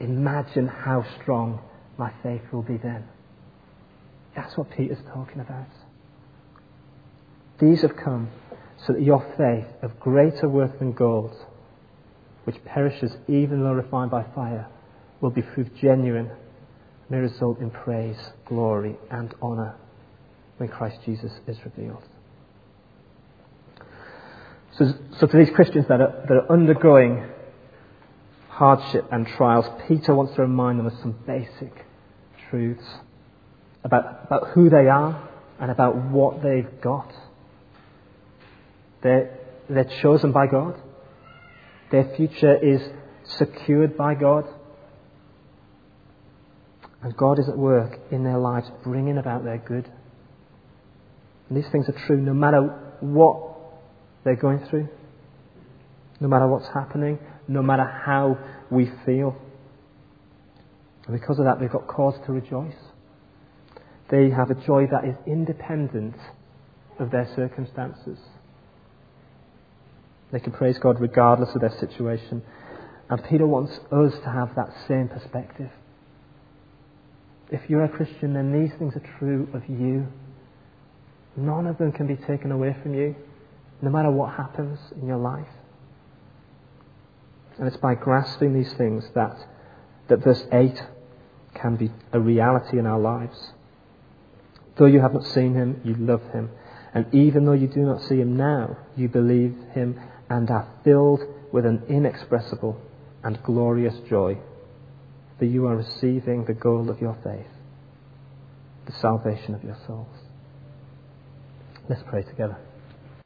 imagine 0.00 0.66
how 0.66 1.04
strong 1.20 1.60
my 1.96 2.12
faith 2.22 2.42
will 2.52 2.62
be 2.62 2.76
then. 2.76 3.04
That's 4.34 4.56
what 4.56 4.70
Peter's 4.70 5.02
talking 5.12 5.40
about. 5.40 5.66
These 7.60 7.82
have 7.82 7.96
come 7.96 8.30
so 8.86 8.92
that 8.92 9.02
your 9.02 9.24
faith, 9.36 9.66
of 9.82 9.98
greater 9.98 10.48
worth 10.48 10.78
than 10.78 10.92
gold, 10.92 11.34
which 12.44 12.64
perishes 12.64 13.12
even 13.26 13.62
though 13.62 13.72
refined 13.72 14.10
by 14.10 14.22
fire, 14.34 14.68
will 15.20 15.30
be 15.30 15.42
proved 15.42 15.74
genuine, 15.80 16.26
and 16.26 17.10
may 17.10 17.18
result 17.18 17.58
in 17.58 17.70
praise, 17.70 18.30
glory, 18.46 18.96
and 19.10 19.34
honour 19.42 19.74
when 20.58 20.68
Christ 20.68 20.98
Jesus 21.04 21.32
is 21.48 21.58
revealed. 21.64 22.04
So, 24.78 24.94
so 25.18 25.26
to 25.26 25.36
these 25.36 25.50
Christians 25.50 25.86
that 25.88 26.00
are, 26.00 26.24
that 26.28 26.34
are 26.34 26.52
undergoing 26.52 27.26
hardship 28.48 29.06
and 29.10 29.26
trials, 29.26 29.66
Peter 29.88 30.14
wants 30.14 30.34
to 30.36 30.42
remind 30.42 30.78
them 30.78 30.86
of 30.86 30.92
some 31.00 31.16
basic 31.26 31.84
truths 32.48 32.84
about, 33.82 34.24
about 34.26 34.50
who 34.54 34.70
they 34.70 34.88
are 34.88 35.28
and 35.58 35.70
about 35.72 35.96
what 35.96 36.42
they've 36.42 36.80
got. 36.80 37.12
They're, 39.02 39.36
they're 39.68 39.90
chosen 40.00 40.30
by 40.30 40.46
God. 40.46 40.80
Their 41.90 42.14
future 42.16 42.56
is 42.56 42.80
secured 43.24 43.96
by 43.96 44.14
God. 44.14 44.44
And 47.02 47.16
God 47.16 47.40
is 47.40 47.48
at 47.48 47.56
work 47.56 47.98
in 48.12 48.22
their 48.22 48.38
lives, 48.38 48.70
bringing 48.84 49.18
about 49.18 49.44
their 49.44 49.58
good. 49.58 49.90
And 51.48 51.58
these 51.58 51.70
things 51.70 51.88
are 51.88 52.06
true 52.06 52.20
no 52.20 52.34
matter 52.34 52.60
what 53.00 53.47
they're 54.24 54.36
going 54.36 54.66
through, 54.68 54.88
no 56.20 56.28
matter 56.28 56.46
what's 56.46 56.68
happening, 56.68 57.18
no 57.46 57.62
matter 57.62 57.84
how 57.84 58.38
we 58.70 58.90
feel. 59.06 59.36
And 61.06 61.18
because 61.18 61.38
of 61.38 61.46
that, 61.46 61.58
they've 61.60 61.70
got 61.70 61.86
cause 61.86 62.14
to 62.26 62.32
rejoice. 62.32 62.74
They 64.10 64.30
have 64.30 64.50
a 64.50 64.54
joy 64.54 64.86
that 64.90 65.04
is 65.04 65.16
independent 65.26 66.16
of 66.98 67.10
their 67.10 67.28
circumstances. 67.36 68.18
They 70.32 70.40
can 70.40 70.52
praise 70.52 70.78
God 70.78 71.00
regardless 71.00 71.54
of 71.54 71.60
their 71.60 71.76
situation. 71.78 72.42
And 73.08 73.24
Peter 73.24 73.46
wants 73.46 73.72
us 73.90 74.12
to 74.24 74.30
have 74.30 74.54
that 74.56 74.70
same 74.86 75.08
perspective. 75.08 75.70
If 77.50 77.62
you're 77.68 77.84
a 77.84 77.88
Christian, 77.88 78.34
then 78.34 78.52
these 78.52 78.76
things 78.78 78.94
are 78.94 79.18
true 79.18 79.48
of 79.54 79.62
you. 79.68 80.06
None 81.36 81.66
of 81.66 81.78
them 81.78 81.92
can 81.92 82.06
be 82.06 82.16
taken 82.16 82.52
away 82.52 82.76
from 82.82 82.92
you, 82.94 83.14
no 83.80 83.90
matter 83.90 84.10
what 84.10 84.34
happens 84.34 84.78
in 85.00 85.06
your 85.06 85.18
life. 85.18 85.46
And 87.58 87.66
it's 87.66 87.76
by 87.76 87.94
grasping 87.94 88.54
these 88.54 88.72
things 88.74 89.04
that, 89.14 89.36
that 90.08 90.22
verse 90.22 90.44
8 90.52 90.82
can 91.54 91.76
be 91.76 91.90
a 92.12 92.20
reality 92.20 92.78
in 92.78 92.86
our 92.86 93.00
lives. 93.00 93.52
Though 94.76 94.86
you 94.86 95.00
have 95.00 95.12
not 95.12 95.24
seen 95.24 95.54
him, 95.54 95.80
you 95.84 95.94
love 95.94 96.22
him. 96.32 96.50
And 96.94 97.12
even 97.12 97.44
though 97.44 97.52
you 97.52 97.66
do 97.66 97.80
not 97.80 98.02
see 98.02 98.16
him 98.16 98.36
now, 98.36 98.76
you 98.96 99.08
believe 99.08 99.56
him 99.72 100.00
and 100.30 100.48
are 100.50 100.68
filled 100.84 101.20
with 101.52 101.66
an 101.66 101.82
inexpressible 101.88 102.80
and 103.24 103.42
glorious 103.42 103.94
joy 104.08 104.38
For 105.38 105.44
you 105.44 105.66
are 105.66 105.76
receiving 105.76 106.44
the 106.44 106.52
goal 106.52 106.90
of 106.90 107.00
your 107.00 107.16
faith, 107.22 107.46
the 108.86 108.92
salvation 108.92 109.54
of 109.54 109.62
your 109.62 109.76
souls. 109.86 110.08
Let's 111.88 112.02
pray 112.08 112.22
together. 112.22 112.58